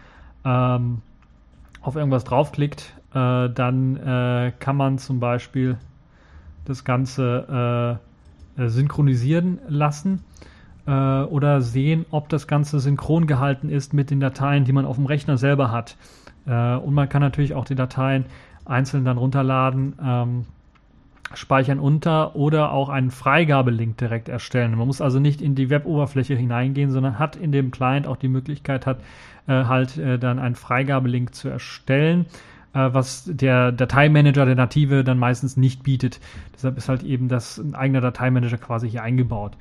[0.45, 1.01] ähm,
[1.81, 5.77] auf irgendwas draufklickt, äh, dann äh, kann man zum Beispiel
[6.63, 7.99] das Ganze
[8.55, 10.23] synchronisieren lassen
[10.85, 15.07] oder sehen, ob das Ganze synchron gehalten ist mit den Dateien, die man auf dem
[15.07, 15.97] Rechner selber hat.
[16.45, 18.25] Und man kann natürlich auch die Dateien
[18.65, 20.45] einzeln dann runterladen, ähm,
[21.33, 24.75] speichern unter oder auch einen Freigabelink direkt erstellen.
[24.75, 28.27] Man muss also nicht in die Web-Oberfläche hineingehen, sondern hat in dem Client auch die
[28.27, 28.99] Möglichkeit, hat
[29.47, 32.25] äh, halt äh, dann einen Freigabelink zu erstellen
[32.73, 36.19] äh, was der Dateimanager, der native, dann meistens nicht bietet.
[36.53, 39.53] Deshalb ist halt eben das ein eigener Dateimanager quasi hier eingebaut.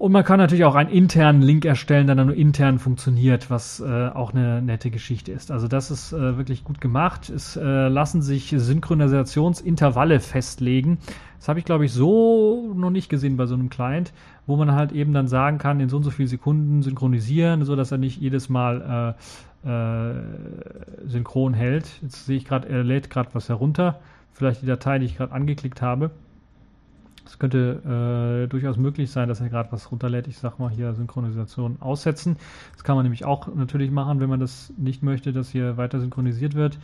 [0.00, 3.80] Und man kann natürlich auch einen internen Link erstellen, der dann nur intern funktioniert, was
[3.80, 5.50] äh, auch eine nette Geschichte ist.
[5.50, 7.28] Also das ist äh, wirklich gut gemacht.
[7.28, 10.96] Es äh, lassen sich Synchronisationsintervalle festlegen.
[11.36, 14.14] Das habe ich, glaube ich, so noch nicht gesehen bei so einem Client,
[14.46, 17.76] wo man halt eben dann sagen kann, in so und so viele Sekunden synchronisieren, so
[17.76, 19.14] dass er nicht jedes Mal
[19.66, 20.14] äh, äh,
[21.04, 22.00] synchron hält.
[22.00, 24.00] Jetzt sehe ich gerade, er lädt gerade was herunter.
[24.32, 26.10] Vielleicht die Datei, die ich gerade angeklickt habe.
[27.30, 30.26] Es könnte äh, durchaus möglich sein, dass er gerade was runterlädt.
[30.26, 32.36] Ich sag mal hier Synchronisation aussetzen.
[32.72, 36.00] Das kann man nämlich auch natürlich machen, wenn man das nicht möchte, dass hier weiter
[36.00, 36.80] synchronisiert wird.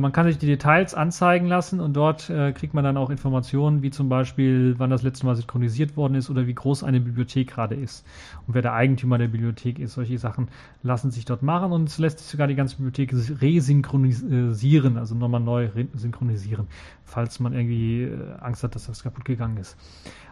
[0.00, 3.82] Man kann sich die Details anzeigen lassen und dort äh, kriegt man dann auch Informationen,
[3.82, 7.48] wie zum Beispiel, wann das letzte Mal synchronisiert worden ist oder wie groß eine Bibliothek
[7.48, 8.04] gerade ist
[8.46, 9.94] und wer der Eigentümer der Bibliothek ist.
[9.94, 10.48] Solche Sachen
[10.82, 15.40] lassen sich dort machen und es lässt sich sogar die ganze Bibliothek resynchronisieren, also nochmal
[15.40, 16.66] neu synchronisieren,
[17.04, 19.76] falls man irgendwie äh, Angst hat, dass das kaputt gegangen ist.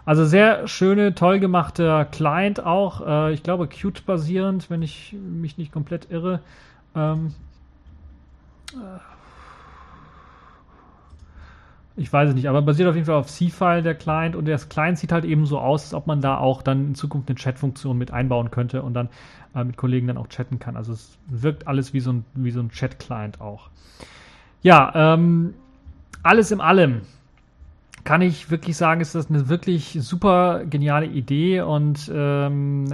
[0.05, 3.07] Also sehr schöne, toll gemachter Client auch.
[3.07, 6.41] Äh, ich glaube, Qt basierend, wenn ich mich nicht komplett irre.
[6.95, 7.35] Ähm,
[8.73, 9.14] äh,
[11.97, 14.69] ich weiß es nicht, aber basiert auf jeden Fall auf C-File der Client und das
[14.69, 17.37] Client sieht halt eben so aus, als ob man da auch dann in Zukunft eine
[17.37, 19.09] Chat-Funktion mit einbauen könnte und dann
[19.55, 20.77] äh, mit Kollegen dann auch chatten kann.
[20.77, 23.71] Also es wirkt alles wie so ein, so ein Chat-Client auch.
[24.63, 25.55] Ja, ähm,
[26.23, 27.03] alles in allem
[28.03, 32.87] kann ich wirklich sagen, ist das eine wirklich super geniale Idee und ähm,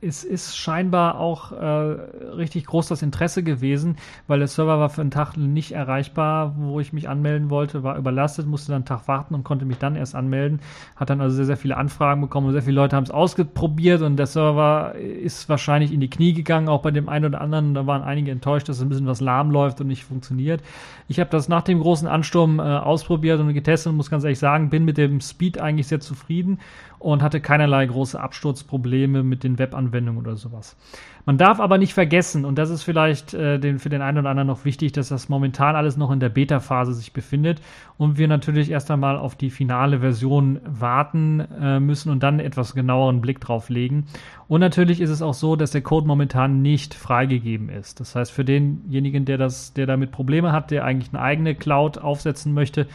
[0.00, 3.96] es ist scheinbar auch äh, richtig groß das Interesse gewesen,
[4.28, 7.98] weil der Server war für einen Tag nicht erreichbar, wo ich mich anmelden wollte, war
[7.98, 10.60] überlastet, musste dann einen Tag warten und konnte mich dann erst anmelden.
[10.94, 14.02] Hat dann also sehr, sehr viele Anfragen bekommen und sehr viele Leute haben es ausprobiert
[14.02, 17.74] und der Server ist wahrscheinlich in die Knie gegangen, auch bei dem einen oder anderen.
[17.74, 20.62] Da waren einige enttäuscht, dass ein bisschen was lahm läuft und nicht funktioniert.
[21.08, 24.38] Ich habe das nach dem großen Ansturm äh, ausprobiert und getestet und muss ganz ehrlich
[24.38, 26.60] sagen, bin mit dem Speed eigentlich sehr zufrieden
[26.98, 30.76] und hatte keinerlei große Absturzprobleme mit den Webanwendungen oder sowas.
[31.24, 34.30] Man darf aber nicht vergessen, und das ist vielleicht äh, den, für den einen oder
[34.30, 37.60] anderen noch wichtig, dass das momentan alles noch in der Beta-Phase sich befindet
[37.98, 42.74] und wir natürlich erst einmal auf die finale Version warten äh, müssen und dann etwas
[42.74, 44.06] genaueren Blick drauf legen.
[44.48, 48.00] Und natürlich ist es auch so, dass der Code momentan nicht freigegeben ist.
[48.00, 51.98] Das heißt, für denjenigen, der das, der damit Probleme hat, der eigentlich eine eigene Cloud
[51.98, 52.86] aufsetzen möchte,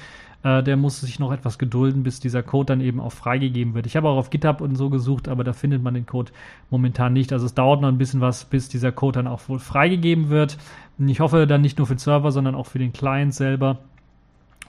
[0.44, 3.86] äh, der muss sich noch etwas gedulden, bis dieser Code dann eben auch freigegeben wird.
[3.86, 6.32] Ich habe auch auf GitHub und so gesucht, aber da findet man den Code
[6.70, 7.34] momentan nicht.
[7.34, 10.58] Also es dauert noch ein bisschen was, bis dieser Code dann auch wohl freigegeben wird.
[11.00, 13.80] Ich hoffe dann nicht nur für den Server, sondern auch für den Client selber.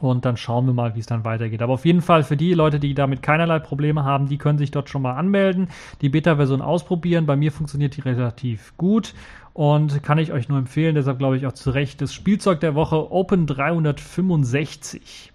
[0.01, 1.63] Und dann schauen wir mal, wie es dann weitergeht.
[1.63, 4.71] Aber auf jeden Fall für die Leute, die damit keinerlei Probleme haben, die können sich
[4.71, 5.69] dort schon mal anmelden,
[6.01, 7.27] die Beta-Version ausprobieren.
[7.27, 9.15] Bei mir funktioniert die relativ gut
[9.53, 10.95] und kann ich euch nur empfehlen.
[10.95, 15.34] Deshalb glaube ich auch zu Recht das Spielzeug der Woche Open 365.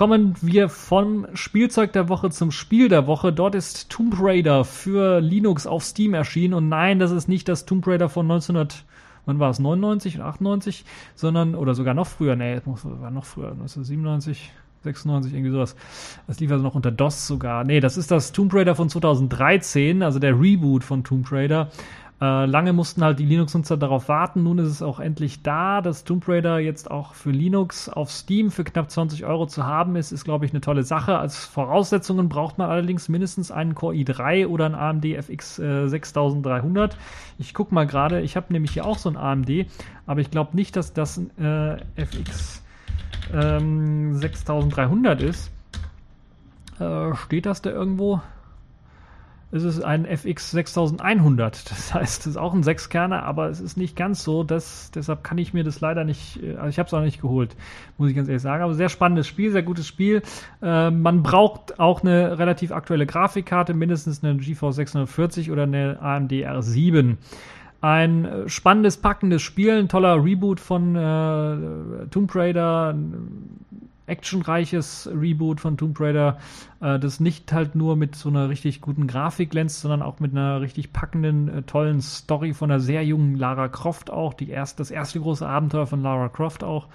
[0.00, 3.34] Kommen wir vom Spielzeug der Woche zum Spiel der Woche.
[3.34, 6.54] Dort ist Tomb Raider für Linux auf Steam erschienen.
[6.54, 8.86] Und nein, das ist nicht das Tomb Raider von 1900,
[9.26, 13.50] wann war es, 99 oder 98, sondern, oder sogar noch früher, nee, war noch früher,
[13.50, 14.50] 1997,
[14.84, 15.76] 96, irgendwie sowas.
[16.26, 17.64] Das lief also noch unter DOS sogar.
[17.64, 21.70] Nee, das ist das Tomb Raider von 2013, also der Reboot von Tomb Raider.
[22.20, 24.42] Äh, lange mussten halt die Linux-Nutzer darauf warten.
[24.42, 28.50] Nun ist es auch endlich da, dass Tomb Raider jetzt auch für Linux auf Steam
[28.50, 31.18] für knapp 20 Euro zu haben ist, ist, glaube ich, eine tolle Sache.
[31.18, 36.98] Als Voraussetzungen braucht man allerdings mindestens einen Core i3 oder einen AMD FX äh, 6300.
[37.38, 39.66] Ich gucke mal gerade, ich habe nämlich hier auch so ein AMD,
[40.06, 42.62] aber ich glaube nicht, dass das ein äh, FX
[43.32, 45.50] ähm, 6300 ist.
[46.78, 48.20] Äh, steht das da irgendwo?
[49.52, 51.70] Es ist ein FX 6100.
[51.70, 54.44] Das heißt, es ist auch ein Sechskerner, aber es ist nicht ganz so.
[54.44, 57.20] Das, deshalb kann ich mir das leider nicht, äh, also ich habe es auch nicht
[57.20, 57.56] geholt,
[57.98, 58.62] muss ich ganz ehrlich sagen.
[58.62, 60.22] Aber sehr spannendes Spiel, sehr gutes Spiel.
[60.62, 66.32] Äh, man braucht auch eine relativ aktuelle Grafikkarte, mindestens eine GeForce 640 oder eine AMD
[66.32, 67.16] R7.
[67.80, 72.94] Ein äh, spannendes, packendes Spiel, ein toller Reboot von äh, Tomb Raider,
[74.10, 76.38] actionreiches Reboot von Tomb Raider,
[76.80, 80.32] äh, das nicht halt nur mit so einer richtig guten Grafik glänzt, sondern auch mit
[80.32, 84.80] einer richtig packenden, äh, tollen Story von einer sehr jungen Lara Croft auch, die erst,
[84.80, 86.88] das erste große Abenteuer von Lara Croft auch.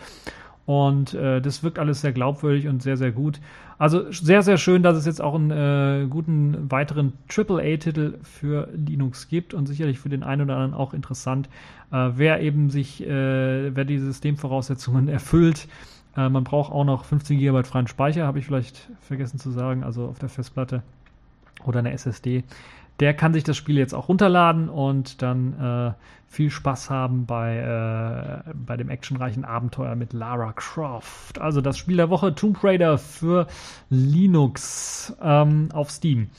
[0.66, 3.40] Und äh, das wirkt alles sehr glaubwürdig und sehr, sehr gut.
[3.78, 9.28] Also sehr, sehr schön, dass es jetzt auch einen äh, guten weiteren AAA-Titel für Linux
[9.28, 11.50] gibt und sicherlich für den einen oder anderen auch interessant,
[11.92, 15.68] äh, wer eben sich, äh, wer die Systemvoraussetzungen erfüllt
[16.16, 19.84] äh, man braucht auch noch 15 GB freien Speicher, habe ich vielleicht vergessen zu sagen,
[19.84, 20.84] also auf der Festplatte
[21.66, 22.44] oder eine SSD.
[23.00, 25.94] Der kann sich das Spiel jetzt auch runterladen und dann äh,
[26.28, 31.40] viel Spaß haben bei, äh, bei dem actionreichen Abenteuer mit Lara Croft.
[31.40, 33.48] Also das Spiel der Woche Tomb Raider für
[33.90, 36.30] Linux ähm, auf Steam.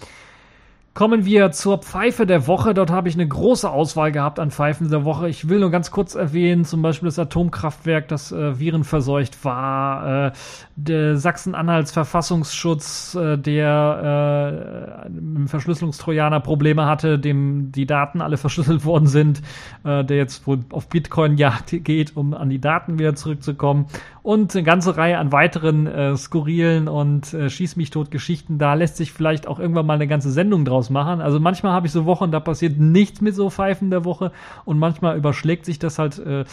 [0.96, 2.72] Kommen wir zur Pfeife der Woche.
[2.72, 5.28] Dort habe ich eine große Auswahl gehabt an Pfeifen der Woche.
[5.28, 10.32] Ich will nur ganz kurz erwähnen, zum Beispiel das Atomkraftwerk, das äh, virenverseucht war, äh,
[10.74, 18.86] der Sachsen-Anhalts Verfassungsschutz, äh, der äh, mit Verschlüsselungstrojaner Probleme hatte, dem die Daten alle verschlüsselt
[18.86, 19.42] worden sind,
[19.84, 23.84] äh, der jetzt wohl auf Bitcoin-Jagd geht, um an die Daten wieder zurückzukommen
[24.26, 28.58] und eine ganze Reihe an weiteren äh, skurrilen und äh, Schieß mich tot Geschichten.
[28.58, 31.20] Da lässt sich vielleicht auch irgendwann mal eine ganze Sendung draus machen.
[31.20, 34.32] Also manchmal habe ich so Wochen, da passiert nichts mit so Pfeifen der Woche
[34.64, 36.44] und manchmal überschlägt sich das halt äh,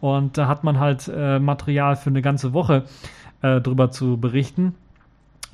[0.00, 2.82] und da hat man halt äh, Material für eine ganze Woche
[3.42, 4.74] äh, drüber zu berichten.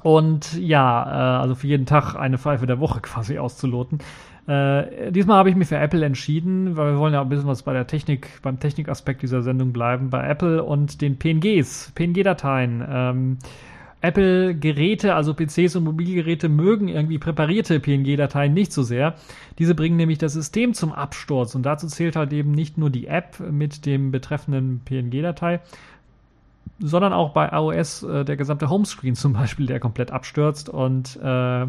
[0.03, 3.99] Und ja, äh, also für jeden Tag eine Pfeife der Woche quasi auszuloten.
[4.47, 7.63] Äh, diesmal habe ich mich für Apple entschieden, weil wir wollen ja ein bisschen was
[7.63, 12.85] bei der Technik, beim Technikaspekt dieser Sendung bleiben, bei Apple und den PNGs, PNG-Dateien.
[12.89, 13.39] Ähm,
[14.03, 19.15] Apple-Geräte, also PCs und Mobilgeräte, mögen irgendwie präparierte PNG-Dateien nicht so sehr.
[19.59, 23.09] Diese bringen nämlich das System zum Absturz und dazu zählt halt eben nicht nur die
[23.09, 25.61] App mit dem betreffenden PNG-Datei,
[26.79, 31.67] sondern auch bei iOS äh, der gesamte Homescreen zum Beispiel, der komplett abstürzt und äh,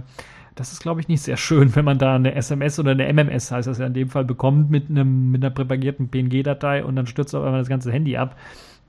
[0.57, 3.51] das ist, glaube ich, nicht sehr schön, wenn man da eine SMS oder eine MMS,
[3.51, 7.07] heißt das ja in dem Fall, bekommt mit, einem, mit einer propagierten PNG-Datei und dann
[7.07, 8.35] stürzt auf einmal das ganze Handy ab.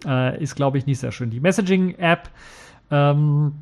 [0.07, 1.31] Äh, ist, glaube ich, nicht sehr schön.
[1.31, 2.31] Die Messaging-App
[2.91, 3.53] ähm,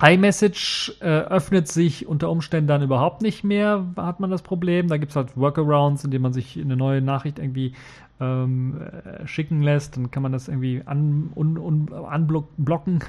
[0.00, 4.88] iMessage äh, öffnet sich unter Umständen dann überhaupt nicht mehr, hat man das Problem.
[4.88, 7.74] Da gibt es halt Workarounds, indem man sich eine neue Nachricht irgendwie
[8.20, 9.96] ähm, äh, schicken lässt.
[9.96, 13.00] Dann kann man das irgendwie an, un, un, unblocken,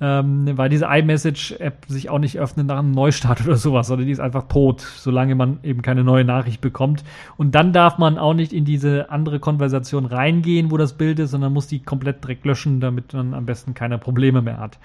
[0.00, 4.12] ähm, weil diese iMessage-App sich auch nicht öffnet nach einem Neustart oder sowas, sondern die
[4.12, 7.04] ist einfach tot, solange man eben keine neue Nachricht bekommt.
[7.36, 11.32] Und dann darf man auch nicht in diese andere Konversation reingehen, wo das Bild ist,
[11.32, 14.78] sondern muss die komplett direkt löschen, damit man am besten keine Probleme mehr hat.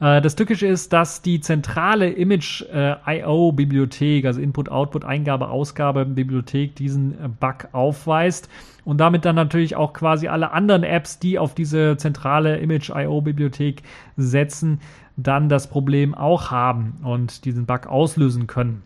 [0.00, 7.12] Äh, das Tückische ist, dass die zentrale Image-IO-Bibliothek, also Input, Output, Eingabe, Ausgabe, Bibliothek, diesen
[7.12, 8.48] äh, Bug aufweist
[8.84, 13.82] und damit dann natürlich auch quasi alle anderen Apps, die auf diese zentrale Image-IO-Bibliothek
[14.16, 14.80] setzen,
[15.16, 18.82] dann das Problem auch haben und diesen Bug auslösen können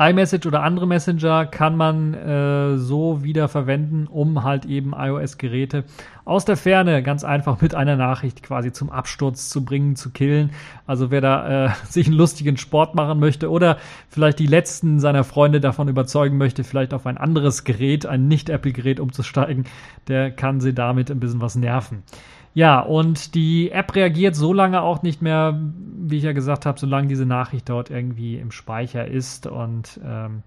[0.00, 5.84] iMessage oder andere Messenger kann man äh, so wieder verwenden, um halt eben iOS-Geräte
[6.24, 10.52] aus der Ferne ganz einfach mit einer Nachricht quasi zum Absturz zu bringen, zu killen.
[10.86, 13.76] Also wer da äh, sich einen lustigen Sport machen möchte oder
[14.08, 19.00] vielleicht die letzten seiner Freunde davon überzeugen möchte, vielleicht auf ein anderes Gerät, ein Nicht-Apple-Gerät
[19.00, 19.66] umzusteigen,
[20.08, 22.04] der kann sie damit ein bisschen was nerven.
[22.60, 25.58] Ja, und die App reagiert so lange auch nicht mehr,
[25.98, 30.42] wie ich ja gesagt habe, solange diese Nachricht dort irgendwie im Speicher ist und ähm,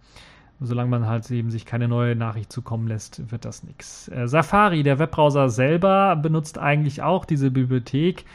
[0.60, 4.10] solange man halt eben sich keine neue Nachricht zukommen lässt, wird das nichts.
[4.10, 8.26] Äh, Safari, der Webbrowser selber, benutzt eigentlich auch diese Bibliothek,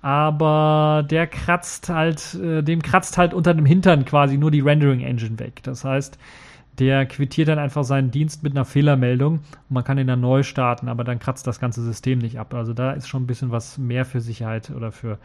[0.00, 5.00] aber der kratzt halt, äh, dem kratzt halt unter dem Hintern quasi nur die Rendering
[5.00, 5.60] Engine weg.
[5.64, 6.20] Das heißt,
[6.78, 10.42] der quittiert dann einfach seinen Dienst mit einer Fehlermeldung und man kann ihn dann neu
[10.42, 12.52] starten, aber dann kratzt das ganze System nicht ab.
[12.54, 15.18] Also da ist schon ein bisschen was mehr für Sicherheit oder für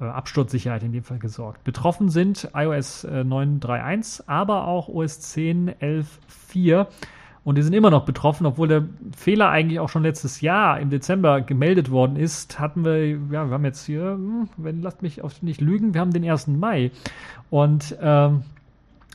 [0.00, 1.64] äh, Absturzsicherheit in dem Fall gesorgt.
[1.64, 6.86] Betroffen sind iOS äh, 9.3.1, aber auch OS 10 11.4
[7.44, 8.84] und die sind immer noch betroffen, obwohl der
[9.16, 12.60] Fehler eigentlich auch schon letztes Jahr im Dezember gemeldet worden ist.
[12.60, 16.00] Hatten wir, ja, wir haben jetzt hier, hm, wenn lasst mich auf nicht lügen, wir
[16.00, 16.46] haben den 1.
[16.46, 16.92] Mai
[17.50, 18.42] und ähm,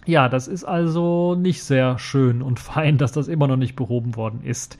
[0.07, 4.15] ja, das ist also nicht sehr schön und fein, dass das immer noch nicht behoben
[4.15, 4.77] worden ist.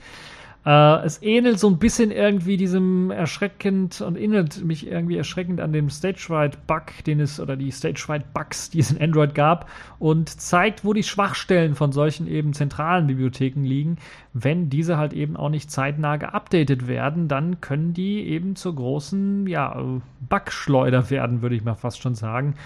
[0.68, 5.72] Äh, es ähnelt so ein bisschen irgendwie diesem erschreckend und ähnelt mich irgendwie erschreckend an
[5.72, 10.92] dem Stage-Wide-Bug, den es, oder die Stage-Wide-Bugs, die es in Android gab und zeigt, wo
[10.92, 13.96] die Schwachstellen von solchen eben zentralen Bibliotheken liegen.
[14.34, 19.46] Wenn diese halt eben auch nicht zeitnah geupdatet werden, dann können die eben zur großen,
[19.46, 19.80] ja,
[20.28, 22.56] Bugschleuder werden, würde ich mal fast schon sagen.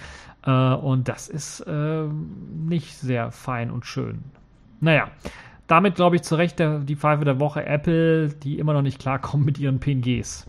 [0.45, 2.03] Äh, und das ist äh,
[2.67, 4.23] nicht sehr fein und schön.
[4.79, 5.09] Naja,
[5.67, 8.99] damit glaube ich zu Recht der, die Pfeife der Woche Apple, die immer noch nicht
[8.99, 10.45] klarkommen mit ihren PNGs.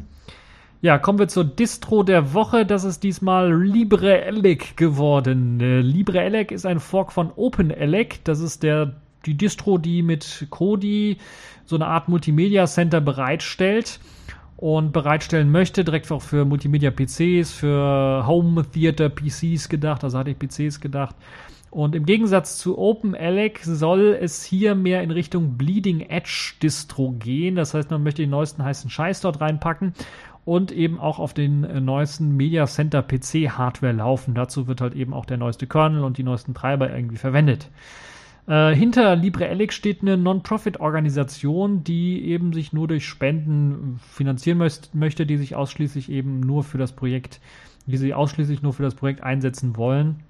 [0.80, 2.66] Ja, kommen wir zur Distro der Woche.
[2.66, 5.58] Das ist diesmal LibreElec geworden.
[5.60, 8.22] Äh, LibreElec ist ein Fork von OpenElec.
[8.24, 11.16] Das ist der, die Distro, die mit Kodi
[11.64, 13.98] so eine Art Multimedia Center bereitstellt
[14.56, 21.16] und bereitstellen möchte, direkt auch für Multimedia-PCs, für Home-Theater-PCs gedacht, also hatte ich PCs gedacht.
[21.70, 27.56] Und im Gegensatz zu OpenELEC soll es hier mehr in Richtung Bleeding Edge Distro gehen.
[27.56, 29.92] Das heißt, man möchte den neuesten heißen Scheiß dort reinpacken
[30.44, 34.34] und eben auch auf den äh, neuesten Media Center PC Hardware laufen.
[34.34, 37.70] Dazu wird halt eben auch der neueste Kernel und die neuesten Treiber irgendwie verwendet.
[38.46, 45.24] Äh, hinter LibreElec steht eine Non-Profit-Organisation, die eben sich nur durch Spenden finanzieren möcht möchte,
[45.24, 47.40] die sich ausschließlich eben nur für das Projekt,
[47.86, 50.20] die sich ausschließlich nur für das Projekt einsetzen wollen.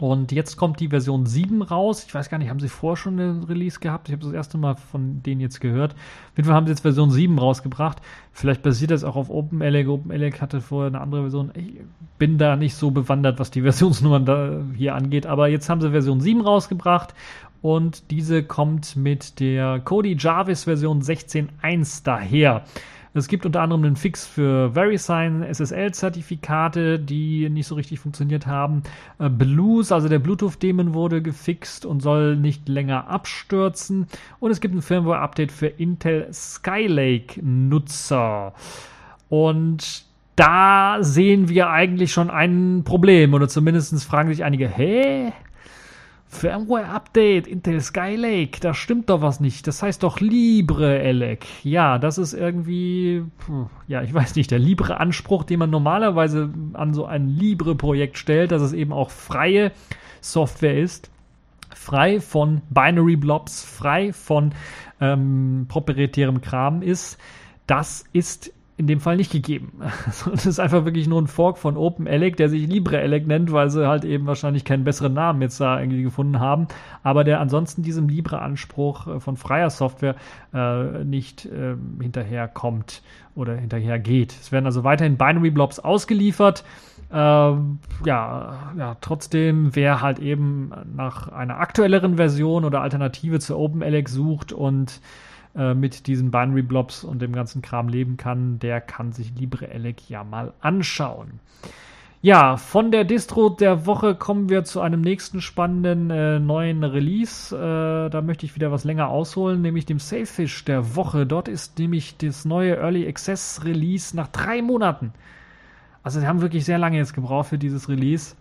[0.00, 2.04] Und jetzt kommt die Version 7 raus.
[2.06, 4.08] Ich weiß gar nicht, haben sie vorher schon eine Release gehabt?
[4.08, 5.92] Ich habe das erste Mal von denen jetzt gehört.
[5.92, 7.98] Auf jeden Fall haben sie jetzt Version 7 rausgebracht.
[8.32, 9.88] Vielleicht basiert das auch auf OpenELEC.
[9.88, 11.52] OpenELEC hatte vorher eine andere Version.
[11.54, 11.82] Ich
[12.16, 15.26] bin da nicht so bewandert, was die Versionsnummern da hier angeht.
[15.26, 17.12] Aber jetzt haben sie Version 7 rausgebracht.
[17.60, 22.64] Und diese kommt mit der Kodi Jarvis Version 16.1 daher.
[23.12, 28.84] Es gibt unter anderem einen Fix für VeriSign SSL-Zertifikate, die nicht so richtig funktioniert haben.
[29.18, 34.06] Äh, Blues, also der Bluetooth-Daemon wurde gefixt und soll nicht länger abstürzen.
[34.38, 38.52] Und es gibt ein Firmware-Update für Intel Skylake-Nutzer.
[39.28, 40.04] Und
[40.36, 43.34] da sehen wir eigentlich schon ein Problem.
[43.34, 45.32] Oder zumindest fragen sich einige, hä?
[46.30, 49.66] Firmware-Update, Intel Skylake, da stimmt doch was nicht.
[49.66, 51.44] Das heißt doch LibreElec.
[51.64, 53.24] Ja, das ist irgendwie,
[53.88, 58.62] ja, ich weiß nicht, der Libre-Anspruch, den man normalerweise an so ein Libre-Projekt stellt, dass
[58.62, 59.72] es eben auch freie
[60.20, 61.10] Software ist.
[61.74, 64.52] Frei von Binary Blobs, frei von
[65.00, 67.18] ähm, proprietärem Kram ist.
[67.66, 69.72] Das ist in dem Fall nicht gegeben.
[70.32, 73.86] Es ist einfach wirklich nur ein Fork von OpenELEC, der sich LibreELEC nennt, weil sie
[73.86, 76.66] halt eben wahrscheinlich keinen besseren Namen jetzt da irgendwie gefunden haben,
[77.02, 80.16] aber der ansonsten diesem Libre-Anspruch äh, von freier Software
[80.54, 83.02] äh, nicht äh, hinterherkommt
[83.34, 84.32] oder hinterhergeht.
[84.32, 86.64] Es werden also weiterhin Binary Blobs ausgeliefert
[87.12, 94.12] Ähm, ja, ja, trotzdem, wer halt eben nach einer aktuelleren Version oder Alternative zu OpenLX
[94.12, 95.00] sucht und
[95.54, 100.08] äh, mit diesen Binary Blobs und dem ganzen Kram leben kann, der kann sich LibreELEC
[100.08, 101.40] ja mal anschauen.
[102.22, 107.56] Ja, von der Distro der Woche kommen wir zu einem nächsten spannenden äh, neuen Release.
[107.56, 111.26] Äh, da möchte ich wieder was länger ausholen, nämlich dem Sailfish der Woche.
[111.26, 115.14] Dort ist nämlich das neue Early Access Release nach drei Monaten.
[116.02, 118.36] Also sie haben wirklich sehr lange jetzt gebraucht für dieses Release.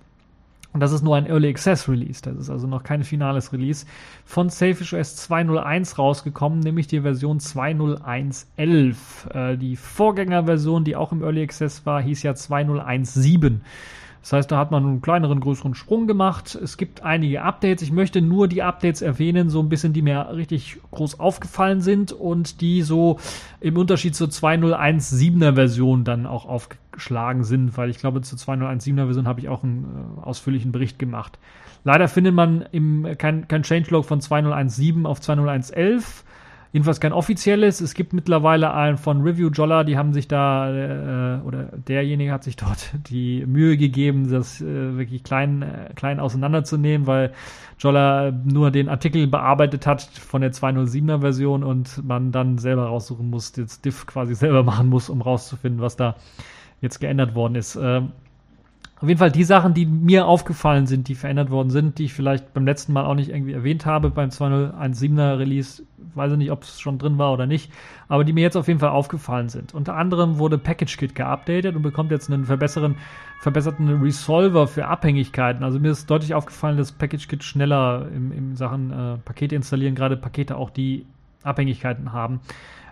[0.71, 2.21] Und das ist nur ein Early Access Release.
[2.21, 3.87] Das ist also noch kein finales Release.
[4.23, 9.53] Von Sailfish OS 2.0.1 rausgekommen, nämlich die Version 2.0.1.11.
[9.53, 13.61] Äh, die Vorgängerversion, die auch im Early Access war, hieß ja 2.0.1.7.
[14.21, 16.55] Das heißt, da hat man einen kleineren, größeren Sprung gemacht.
[16.55, 17.81] Es gibt einige Updates.
[17.81, 22.11] Ich möchte nur die Updates erwähnen, so ein bisschen, die mir richtig groß aufgefallen sind
[22.11, 23.19] und die so
[23.61, 29.27] im Unterschied zur 2.0.1.7er Version dann auch aufgeschlagen sind, weil ich glaube, zur 2.0.1.7er Version
[29.27, 31.39] habe ich auch einen äh, ausführlichen Bericht gemacht.
[31.85, 36.23] Leider findet man im, kein, kein Changelog von 2.0.1.7 auf 2.0.1.11
[36.71, 37.81] Jedenfalls kein offizielles.
[37.81, 42.43] Es gibt mittlerweile einen von Review Jolla, die haben sich da, äh, oder derjenige hat
[42.43, 47.33] sich dort die Mühe gegeben, das äh, wirklich klein, äh, klein auseinanderzunehmen, weil
[47.79, 53.29] Jolla nur den Artikel bearbeitet hat von der 207er Version und man dann selber raussuchen
[53.29, 56.17] muss, das Diff quasi selber machen muss, um rauszufinden, was da
[56.81, 57.79] jetzt geändert worden ist.
[57.81, 58.11] Ähm,
[59.01, 62.13] auf jeden Fall die Sachen, die mir aufgefallen sind, die verändert worden sind, die ich
[62.13, 65.83] vielleicht beim letzten Mal auch nicht irgendwie erwähnt habe beim 2017er Release,
[66.15, 67.71] weiß ich nicht, ob es schon drin war oder nicht,
[68.09, 69.73] aber die mir jetzt auf jeden Fall aufgefallen sind.
[69.73, 72.95] Unter anderem wurde PackageKit geupdatet und bekommt jetzt einen verbesseren,
[73.39, 75.63] verbesserten Resolver für Abhängigkeiten.
[75.63, 80.17] Also mir ist deutlich aufgefallen, dass PackageKit schneller in, in Sachen äh, Pakete installieren, gerade
[80.17, 81.05] Pakete auch die
[81.43, 82.41] Abhängigkeiten haben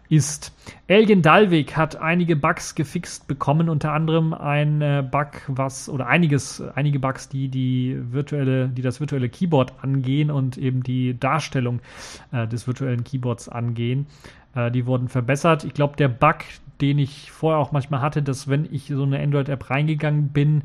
[0.09, 0.53] ist.
[0.89, 6.61] Alien Dalvik hat einige Bugs gefixt bekommen, unter anderem ein äh, Bug, was oder einiges,
[6.75, 11.81] einige Bugs, die die virtuelle, die das virtuelle Keyboard angehen und eben die Darstellung
[12.31, 14.07] äh, des virtuellen Keyboards angehen.
[14.55, 15.63] Äh, die wurden verbessert.
[15.63, 16.37] Ich glaube, der Bug,
[16.81, 20.63] den ich vorher auch manchmal hatte, dass wenn ich so eine Android-App reingegangen bin,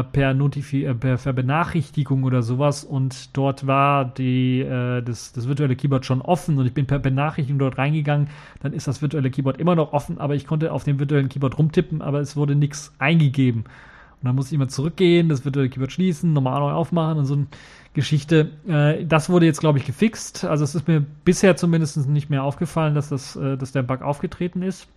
[0.00, 5.32] äh, per, Notifi äh, per, per, Benachrichtigung oder sowas und dort war die, äh, das,
[5.32, 8.28] das virtuelle Keyboard schon offen und ich bin per Benachrichtigung dort reingegangen,
[8.60, 11.58] dann ist das virtuelle Keyboard immer noch offen, aber ich konnte auf dem virtuellen Keyboard
[11.58, 13.64] rumtippen, aber es wurde nichts eingegeben.
[13.64, 17.34] Und dann musste ich immer zurückgehen, das virtuelle Keyboard schließen, normal neu aufmachen und so
[17.34, 17.46] eine
[17.92, 18.50] Geschichte.
[18.66, 20.44] Äh, das wurde jetzt, glaube ich, gefixt.
[20.44, 24.02] Also es ist mir bisher zumindest nicht mehr aufgefallen, dass, das, äh, dass der Bug
[24.02, 24.88] aufgetreten ist.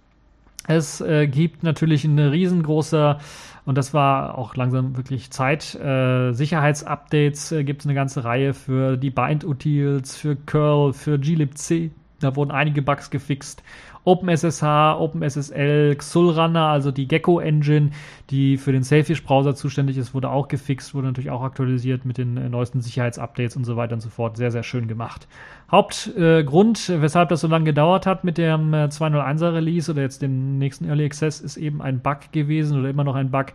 [0.68, 3.18] Es äh, gibt natürlich eine riesengroße,
[3.66, 8.54] und das war auch langsam wirklich Zeit, äh, Sicherheitsupdates äh, gibt es eine ganze Reihe
[8.54, 11.92] für die Bind-Utils, für Curl, für glibc.
[12.20, 13.64] Da wurden einige Bugs gefixt
[14.08, 17.92] OpenSSH, OpenSSL, Xulrunner, also die Gecko Engine,
[18.30, 22.18] die für den Sailfish Browser zuständig ist, wurde auch gefixt, wurde natürlich auch aktualisiert mit
[22.18, 24.38] den äh, neuesten Sicherheitsupdates und so weiter und so fort.
[24.38, 25.28] Sehr, sehr schön gemacht.
[25.70, 30.22] Hauptgrund, äh, weshalb das so lange gedauert hat mit dem äh, 201er Release oder jetzt
[30.22, 33.48] dem nächsten Early Access, ist eben ein Bug gewesen oder immer noch ein Bug,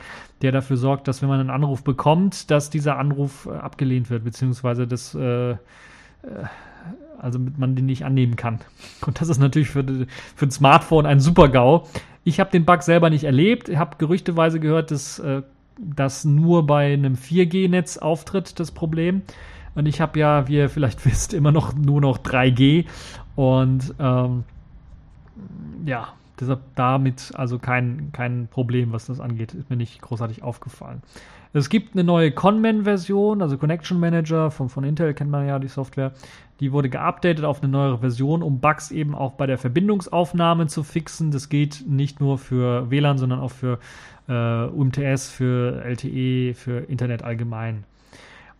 [0.43, 4.25] der dafür sorgt, dass wenn man einen Anruf bekommt, dass dieser Anruf äh, abgelehnt wird,
[4.25, 5.17] beziehungsweise das
[7.23, 8.61] also man den nicht annehmen kann.
[9.07, 9.85] Und das ist natürlich für,
[10.37, 11.87] für ein Smartphone ein super GAU.
[12.25, 13.69] Ich habe den Bug selber nicht erlebt.
[13.69, 15.43] Ich habe gerüchteweise gehört, dass äh,
[15.79, 19.23] das nur bei einem 4G-Netz auftritt, das Problem.
[19.75, 22.87] Und ich habe ja, wie ihr vielleicht wisst, immer noch nur noch 3G.
[23.35, 24.45] Und ähm,
[25.87, 26.09] ja,
[26.39, 29.55] deshalb damit also kein, kein Problem, was das angeht.
[29.55, 31.03] Ist mir nicht großartig aufgefallen.
[31.55, 35.69] Es gibt eine neue Conman-Version, also Connection Manager von, von Intel kennt man ja die
[35.69, 36.13] Software.
[36.63, 40.85] Die wurde geupdatet auf eine neuere Version, um Bugs eben auch bei der Verbindungsaufnahme zu
[40.85, 41.33] fixen.
[41.33, 43.81] Das geht nicht nur für WLAN, sondern auch für
[44.29, 47.83] äh, UMTS, für LTE, für Internet allgemein.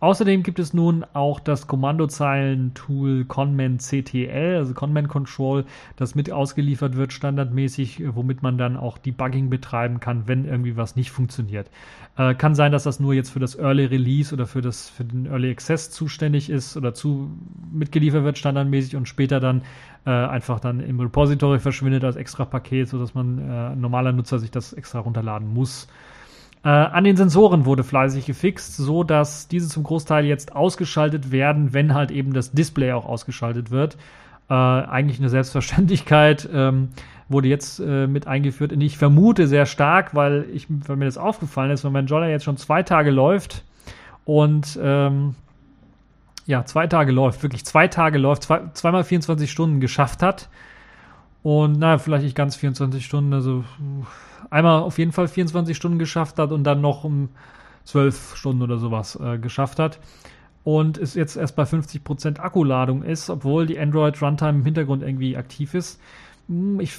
[0.03, 5.63] Außerdem gibt es nun auch das Kommandozeilen-Tool Conman CTL, also Conman Control,
[5.95, 10.97] das mit ausgeliefert wird standardmäßig, womit man dann auch Debugging betreiben kann, wenn irgendwie was
[10.97, 11.69] nicht funktioniert.
[12.17, 15.05] Äh, kann sein, dass das nur jetzt für das Early Release oder für, das, für
[15.05, 17.31] den Early Access zuständig ist oder zu
[17.71, 19.61] mitgeliefert wird standardmäßig und später dann
[20.05, 24.51] äh, einfach dann im Repository verschwindet als extra Paket, sodass man äh, normaler Nutzer sich
[24.51, 25.87] das extra runterladen muss.
[26.63, 31.73] Äh, an den Sensoren wurde fleißig gefixt, so dass diese zum Großteil jetzt ausgeschaltet werden,
[31.73, 33.97] wenn halt eben das Display auch ausgeschaltet wird.
[34.49, 36.47] Äh, eigentlich eine Selbstverständlichkeit.
[36.53, 36.89] Ähm,
[37.29, 38.71] wurde jetzt äh, mit eingeführt.
[38.71, 42.27] Und ich vermute sehr stark, weil, ich, weil mir das aufgefallen ist, wenn mein Jolla
[42.27, 43.63] jetzt schon zwei Tage läuft
[44.25, 45.35] und ähm,
[46.45, 50.49] ja, zwei Tage läuft, wirklich zwei Tage läuft, zwei, zweimal 24 Stunden geschafft hat
[51.41, 53.63] Und naja, vielleicht nicht ganz 24 Stunden, also
[54.53, 57.29] einmal auf jeden Fall 24 Stunden geschafft hat und dann noch um
[57.85, 59.99] 12 Stunden oder sowas äh, geschafft hat.
[60.63, 65.35] Und es jetzt erst bei 50% Akkuladung ist, obwohl die Android Runtime im Hintergrund irgendwie
[65.35, 65.99] aktiv ist.
[66.47, 66.93] Hm, ich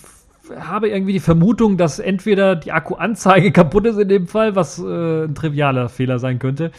[0.59, 5.25] habe irgendwie die Vermutung, dass entweder die Akkuanzeige kaputt ist in dem Fall, was äh,
[5.25, 6.73] ein trivialer Fehler sein könnte,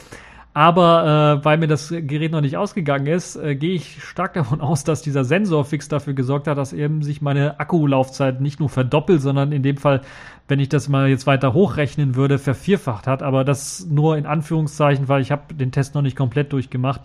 [0.56, 4.62] aber äh, weil mir das Gerät noch nicht ausgegangen ist, äh, gehe ich stark davon
[4.62, 9.22] aus, dass dieser Sensorfix dafür gesorgt hat, dass eben sich meine Akkulaufzeit nicht nur verdoppelt,
[9.22, 10.00] sondern in dem Fall,
[10.48, 13.22] wenn ich das mal jetzt weiter hochrechnen würde, vervierfacht hat.
[13.22, 17.02] Aber das nur in Anführungszeichen, weil ich habe den Test noch nicht komplett durchgemacht.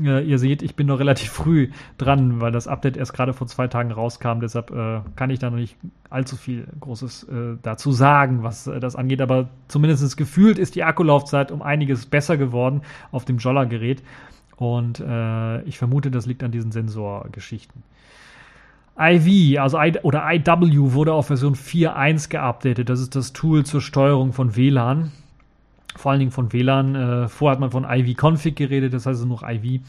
[0.00, 3.46] Äh, ihr seht, ich bin noch relativ früh dran, weil das Update erst gerade vor
[3.46, 4.40] zwei Tagen rauskam.
[4.40, 5.76] Deshalb äh, kann ich da noch nicht
[6.10, 9.20] allzu viel Großes äh, dazu sagen, was äh, das angeht.
[9.20, 14.02] Aber zumindest gefühlt ist die Akkulaufzeit um einiges besser geworden auf dem Jolla-Gerät.
[14.56, 17.82] Und äh, ich vermute, das liegt an diesen Sensorgeschichten.
[19.00, 22.88] IV, also I, oder IW wurde auf Version 4.1 geupdatet.
[22.88, 25.12] Das ist das Tool zur Steuerung von WLAN
[25.98, 26.94] vor allen Dingen von WLAN.
[26.94, 29.80] Äh, vorher hat man von IV-Config geredet, das heißt noch IV.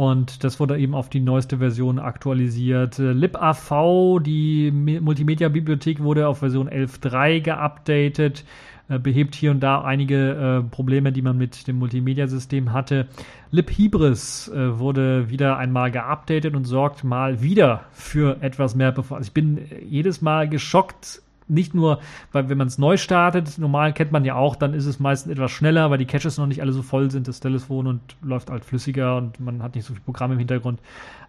[0.00, 2.98] Und das wurde eben auf die neueste Version aktualisiert.
[2.98, 8.46] Äh, LibAV, die Multimedia-Bibliothek, wurde auf Version 11.3 geupdatet,
[8.88, 13.08] äh, behebt hier und da einige äh, Probleme, die man mit dem Multimedia-System hatte.
[13.50, 19.28] LibHybris wurde wieder einmal geupdatet und sorgt mal wieder für etwas mehr Performance.
[19.28, 21.20] Ich bin jedes Mal geschockt,
[21.50, 22.00] nicht nur,
[22.32, 25.32] weil wenn man es neu startet, normal kennt man ja auch, dann ist es meistens
[25.32, 28.50] etwas schneller, weil die Caches noch nicht alle so voll sind, das Telefon und läuft
[28.50, 30.80] halt flüssiger und man hat nicht so viel Programm im Hintergrund.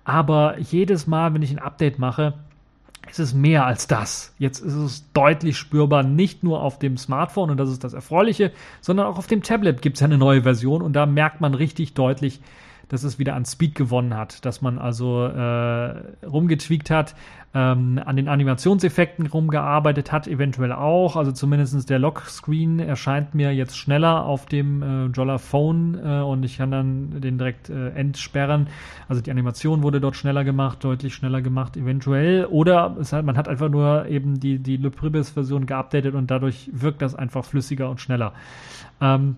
[0.03, 2.33] Aber jedes Mal, wenn ich ein Update mache,
[3.09, 4.33] ist es mehr als das.
[4.37, 8.51] Jetzt ist es deutlich spürbar, nicht nur auf dem Smartphone, und das ist das Erfreuliche,
[8.79, 11.53] sondern auch auf dem Tablet gibt es ja eine neue Version und da merkt man
[11.53, 12.41] richtig deutlich,
[12.91, 17.15] dass es wieder an Speed gewonnen hat, dass man also äh, rumgetweakt hat,
[17.53, 21.15] ähm, an den Animationseffekten rumgearbeitet hat, eventuell auch.
[21.15, 26.43] Also zumindest der Lockscreen erscheint mir jetzt schneller auf dem äh, Jolla Phone äh, und
[26.43, 28.67] ich kann dann den direkt äh, entsperren.
[29.07, 32.45] Also die Animation wurde dort schneller gemacht, deutlich schneller gemacht, eventuell.
[32.45, 37.01] Oder hat, man hat einfach nur eben die, die Le Pribis-Version geupdatet und dadurch wirkt
[37.01, 38.33] das einfach flüssiger und schneller.
[38.99, 39.37] Ähm,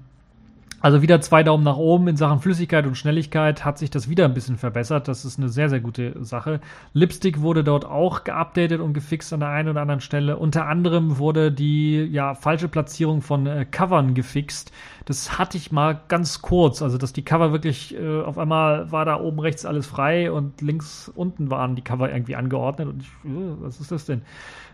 [0.83, 4.25] also wieder zwei Daumen nach oben in Sachen Flüssigkeit und Schnelligkeit hat sich das wieder
[4.25, 5.07] ein bisschen verbessert.
[5.07, 6.59] Das ist eine sehr, sehr gute Sache.
[6.91, 10.35] Lipstick wurde dort auch geupdatet und gefixt an der einen oder anderen Stelle.
[10.35, 14.73] Unter anderem wurde die ja, falsche Platzierung von äh, Covern gefixt.
[15.05, 16.81] Das hatte ich mal ganz kurz.
[16.81, 20.59] Also, dass die Cover wirklich äh, auf einmal war da oben rechts alles frei und
[20.59, 22.89] links unten waren die Cover irgendwie angeordnet.
[22.89, 24.23] Und ich, äh, was ist das denn?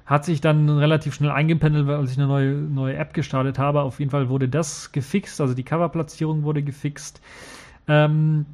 [0.10, 3.82] Hat sich dann relativ schnell eingependelt, weil ich eine neue, neue App gestartet habe.
[3.84, 7.22] Auf jeden Fall wurde das gefixt, also die Coverplatzierung wurde gefixt.
[7.88, 8.48] Ähm,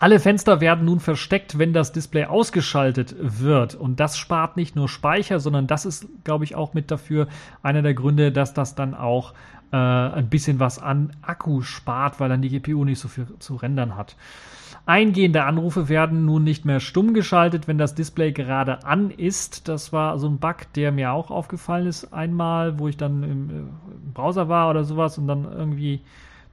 [0.00, 3.74] alle Fenster werden nun versteckt, wenn das Display ausgeschaltet wird.
[3.74, 7.28] Und das spart nicht nur Speicher, sondern das ist, glaube ich, auch mit dafür
[7.62, 9.34] einer der Gründe, dass das dann auch
[9.72, 13.56] äh, ein bisschen was an Akku spart, weil dann die GPU nicht so viel zu
[13.56, 14.16] rendern hat.
[14.88, 19.68] Eingehende Anrufe werden nun nicht mehr stumm geschaltet, wenn das Display gerade an ist.
[19.68, 23.50] Das war so ein Bug, der mir auch aufgefallen ist einmal, wo ich dann im,
[23.50, 23.52] äh,
[24.06, 26.00] im Browser war oder sowas und dann irgendwie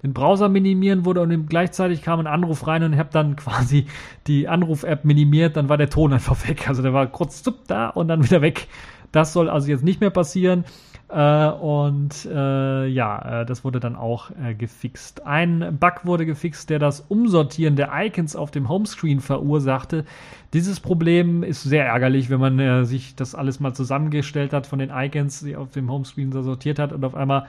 [0.03, 3.86] den Browser minimieren wurde und gleichzeitig kam ein Anruf rein und ich habe dann quasi
[4.27, 6.67] die Anruf-App minimiert, dann war der Ton einfach weg.
[6.67, 8.67] Also der war kurz da und dann wieder weg.
[9.13, 10.65] Das soll also jetzt nicht mehr passieren.
[11.07, 15.25] Äh, und äh, ja, äh, das wurde dann auch äh, gefixt.
[15.25, 20.05] Ein Bug wurde gefixt, der das Umsortieren der Icons auf dem Homescreen verursachte.
[20.53, 24.79] Dieses Problem ist sehr ärgerlich, wenn man äh, sich das alles mal zusammengestellt hat von
[24.79, 27.45] den Icons, die auf dem Homescreen so sortiert hat und auf einmal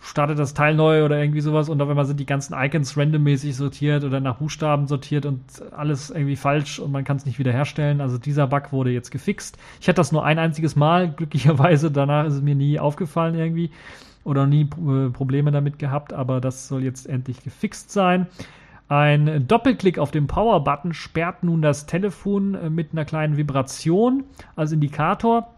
[0.00, 3.56] startet das Teil neu oder irgendwie sowas und auf einmal sind die ganzen Icons randommäßig
[3.56, 5.40] sortiert oder nach Buchstaben sortiert und
[5.76, 8.00] alles irgendwie falsch und man kann es nicht wiederherstellen.
[8.00, 9.58] Also dieser Bug wurde jetzt gefixt.
[9.80, 13.70] Ich hatte das nur ein einziges Mal, glücklicherweise, danach ist es mir nie aufgefallen irgendwie
[14.24, 18.26] oder nie äh, Probleme damit gehabt, aber das soll jetzt endlich gefixt sein.
[18.88, 24.24] Ein Doppelklick auf den Power-Button sperrt nun das Telefon äh, mit einer kleinen Vibration
[24.54, 25.55] als Indikator.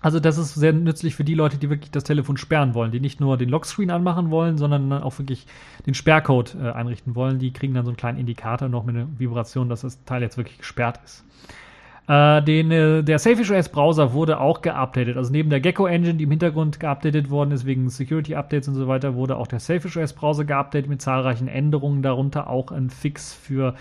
[0.00, 3.00] Also das ist sehr nützlich für die Leute, die wirklich das Telefon sperren wollen, die
[3.00, 5.46] nicht nur den Lockscreen anmachen wollen, sondern auch wirklich
[5.86, 7.38] den Sperrcode äh, einrichten wollen.
[7.38, 10.36] Die kriegen dann so einen kleinen Indikator noch mit einer Vibration, dass das Teil jetzt
[10.36, 11.24] wirklich gesperrt ist.
[12.08, 15.18] Äh, den, äh, der Selfish OS Browser wurde auch geupdatet.
[15.18, 18.76] Also neben der Gecko Engine, die im Hintergrund geupdatet worden ist wegen Security Updates und
[18.76, 22.88] so weiter, wurde auch der Selfish OS Browser geupdatet mit zahlreichen Änderungen, darunter auch ein
[22.88, 23.74] Fix für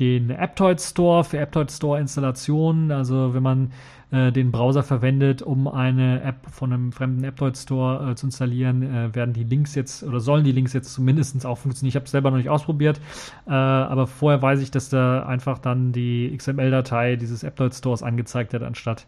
[0.00, 2.90] den Aptoid Store, für Aptoid Store Installationen.
[2.90, 3.72] Also wenn man
[4.14, 8.82] äh, den Browser verwendet, um eine App von einem fremden Aptoid Store äh, zu installieren,
[8.82, 11.88] äh, werden die Links jetzt oder sollen die Links jetzt zumindest auch funktionieren.
[11.88, 13.00] Ich habe es selber noch nicht ausprobiert,
[13.46, 18.54] äh, aber vorher weiß ich, dass da einfach dann die XML-Datei dieses Aptoid Stores angezeigt
[18.54, 19.06] hat, anstatt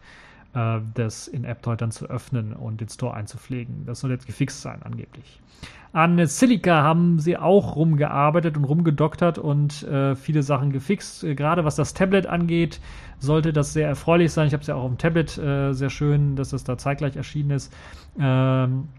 [0.57, 3.85] äh, das in AppToy dann zu öffnen und den Store einzupflegen.
[3.85, 5.39] Das soll jetzt gefixt sein, angeblich.
[5.93, 11.23] An Silica haben sie auch rumgearbeitet und rumgedoktert und äh, viele Sachen gefixt.
[11.23, 12.81] Äh, gerade was das Tablet angeht,
[13.19, 14.47] sollte das sehr erfreulich sein.
[14.47, 17.15] Ich habe es ja auch auf dem Tablet äh, sehr schön, dass das da zeitgleich
[17.15, 17.73] erschienen ist.
[18.19, 18.89] Ähm,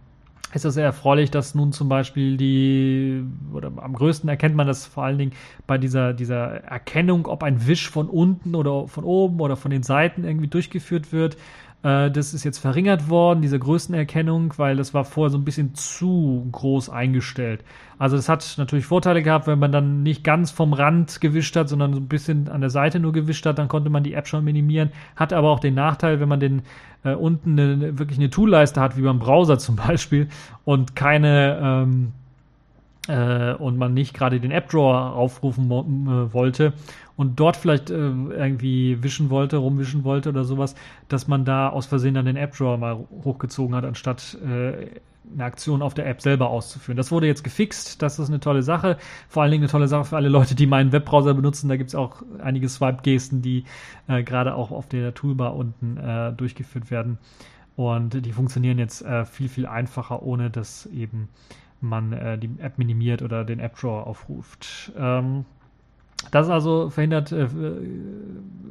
[0.55, 3.23] ist das sehr erfreulich, dass nun zum Beispiel die,
[3.53, 5.33] oder am größten erkennt man das vor allen Dingen
[5.67, 9.83] bei dieser, dieser Erkennung, ob ein Wisch von unten oder von oben oder von den
[9.83, 11.37] Seiten irgendwie durchgeführt wird.
[11.83, 15.75] Äh, das ist jetzt verringert worden, diese Größenerkennung, weil das war vorher so ein bisschen
[15.75, 17.65] zu groß eingestellt.
[17.99, 21.69] Also das hat natürlich Vorteile gehabt, wenn man dann nicht ganz vom Rand gewischt hat,
[21.69, 24.29] sondern so ein bisschen an der Seite nur gewischt hat, dann konnte man die App
[24.29, 24.91] schon minimieren.
[25.17, 26.63] Hat aber auch den Nachteil, wenn man den
[27.05, 30.29] äh, unten eine, wirklich eine Toolleiste hat, wie beim Browser zum Beispiel,
[30.65, 32.13] und keine ähm,
[33.09, 36.75] äh, und man nicht gerade den App Drawer aufrufen äh, wollte
[37.17, 40.75] und dort vielleicht äh, irgendwie wischen wollte, rumwischen wollte oder sowas,
[41.09, 45.01] dass man da aus Versehen dann den App Drawer mal hochgezogen hat, anstatt äh,
[45.31, 46.97] eine Aktion auf der App selber auszuführen.
[46.97, 48.97] Das wurde jetzt gefixt, das ist eine tolle Sache.
[49.29, 51.69] Vor allen Dingen eine tolle Sache für alle Leute, die meinen Webbrowser benutzen.
[51.69, 53.65] Da gibt es auch einige Swipe-Gesten, die
[54.07, 57.19] äh, gerade auch auf der Toolbar unten äh, durchgeführt werden.
[57.77, 61.29] Und die funktionieren jetzt viel, viel einfacher, ohne dass eben
[61.81, 64.93] man äh, die App minimiert oder den App Drawer aufruft.
[64.99, 65.45] Ähm,
[66.31, 67.49] das ist also verhindert, äh,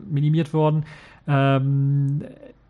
[0.09, 0.85] minimiert worden.
[1.27, 2.23] Ähm,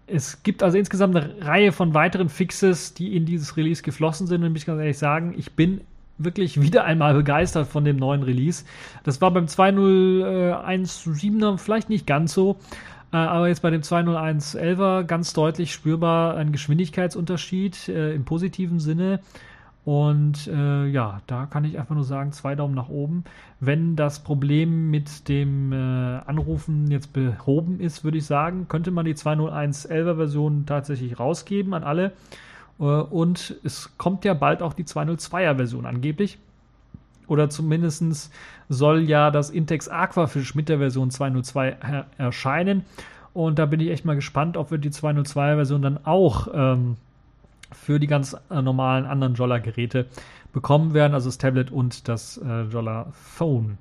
[0.08, 4.44] es gibt also insgesamt eine Reihe von weiteren Fixes, die in dieses Release geflossen sind.
[4.44, 5.82] Und ich kann ganz ehrlich sagen, ich bin
[6.18, 8.66] wirklich wieder einmal begeistert von dem neuen Release.
[9.04, 12.58] Das war beim 2.0.1.7er vielleicht nicht ganz so,
[13.12, 19.20] äh, aber jetzt bei dem 2.0.1.11er ganz deutlich spürbar ein Geschwindigkeitsunterschied äh, im positiven Sinne.
[19.88, 23.24] Und äh, ja, da kann ich einfach nur sagen, zwei Daumen nach oben.
[23.62, 25.76] Wenn das Problem mit dem äh,
[26.26, 31.86] Anrufen jetzt behoben ist, würde ich sagen, könnte man die 201.11er Version tatsächlich rausgeben an
[31.86, 32.12] alle.
[32.82, 36.38] Äh, und es kommt ja bald auch die 202er Version angeblich.
[37.28, 38.34] Oder zumindest
[38.68, 42.84] soll ja das Intex Aquafish mit der Version 202 erscheinen.
[43.34, 46.98] Und da bin ich echt mal gespannt, ob wir die 202er Version dann auch ähm,
[47.72, 50.08] für die ganz äh, normalen anderen Jolla-Geräte
[50.54, 53.78] bekommen werden, also das Tablet und das äh, Jolla Phone.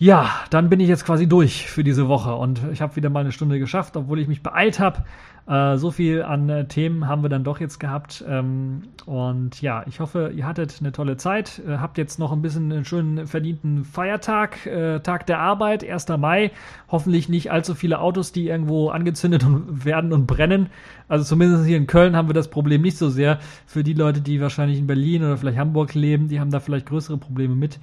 [0.00, 3.20] Ja, dann bin ich jetzt quasi durch für diese Woche und ich habe wieder mal
[3.20, 5.02] eine Stunde geschafft, obwohl ich mich beeilt habe.
[5.48, 8.22] Äh, so viel an äh, Themen haben wir dann doch jetzt gehabt.
[8.28, 11.60] Ähm, und ja, ich hoffe, ihr hattet eine tolle Zeit.
[11.66, 16.06] Äh, habt jetzt noch ein bisschen einen schönen verdienten Feiertag, äh, Tag der Arbeit, 1.
[16.16, 16.52] Mai.
[16.88, 19.44] Hoffentlich nicht allzu viele Autos, die irgendwo angezündet
[19.84, 20.68] werden und brennen.
[21.08, 23.40] Also zumindest hier in Köln haben wir das Problem nicht so sehr.
[23.66, 26.86] Für die Leute, die wahrscheinlich in Berlin oder vielleicht Hamburg leben, die haben da vielleicht
[26.86, 27.80] größere Probleme mit.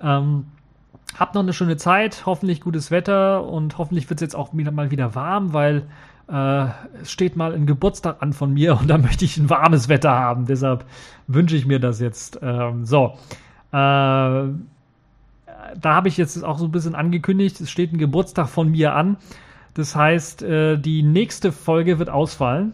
[0.00, 0.44] Ähm,
[1.16, 4.70] Habt noch eine schöne Zeit, hoffentlich gutes Wetter und hoffentlich wird es jetzt auch wieder
[4.70, 5.86] mal wieder warm, weil
[6.28, 6.66] äh,
[7.02, 10.10] es steht mal ein Geburtstag an von mir und da möchte ich ein warmes Wetter
[10.10, 10.46] haben.
[10.46, 10.84] Deshalb
[11.26, 12.38] wünsche ich mir das jetzt.
[12.42, 13.14] Ähm, so.
[13.72, 14.52] Äh,
[15.80, 18.94] da habe ich jetzt auch so ein bisschen angekündigt, es steht ein Geburtstag von mir
[18.94, 19.16] an.
[19.74, 22.72] Das heißt, äh, die nächste Folge wird ausfallen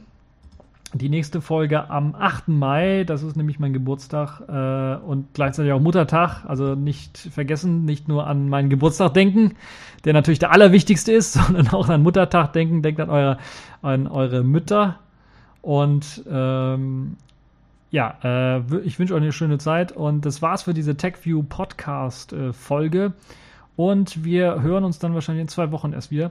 [0.95, 2.49] die nächste Folge am 8.
[2.49, 6.45] Mai, das ist nämlich mein Geburtstag äh, und gleichzeitig auch Muttertag.
[6.47, 9.57] Also nicht vergessen, nicht nur an meinen Geburtstag denken,
[10.05, 12.83] der natürlich der allerwichtigste ist, sondern auch an Muttertag denken.
[12.83, 13.39] Denkt an eure,
[13.83, 15.01] an eure Mütter.
[15.63, 17.17] Und ähm,
[17.91, 22.33] ja, äh, ich wünsche euch eine schöne Zeit und das war's für diese TechView Podcast
[22.33, 23.15] äh, Folge.
[23.77, 26.31] Und wir hören uns dann wahrscheinlich in zwei Wochen erst wieder